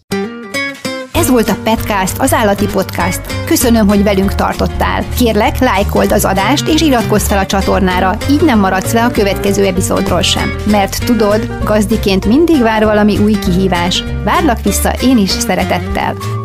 Volt 1.30 1.48
a 1.48 1.56
Petcast, 1.62 2.18
az 2.18 2.32
állati 2.32 2.66
podcast. 2.66 3.20
Köszönöm, 3.44 3.88
hogy 3.88 4.02
velünk 4.02 4.34
tartottál. 4.34 5.04
Kérlek, 5.16 5.58
lájkold 5.58 6.12
az 6.12 6.24
adást 6.24 6.68
és 6.68 6.80
iratkozz 6.80 7.26
fel 7.26 7.38
a 7.38 7.46
csatornára, 7.46 8.16
így 8.30 8.42
nem 8.42 8.58
maradsz 8.58 8.92
le 8.92 9.04
a 9.04 9.10
következő 9.10 9.64
epizódról 9.64 10.22
sem. 10.22 10.54
Mert 10.70 11.04
tudod, 11.04 11.58
gazdiként 11.64 12.26
mindig 12.26 12.62
vár 12.62 12.84
valami 12.84 13.18
új 13.18 13.38
kihívás. 13.38 14.04
Várlak 14.24 14.62
vissza 14.62 14.92
én 15.02 15.18
is 15.18 15.30
szeretettel. 15.30 16.39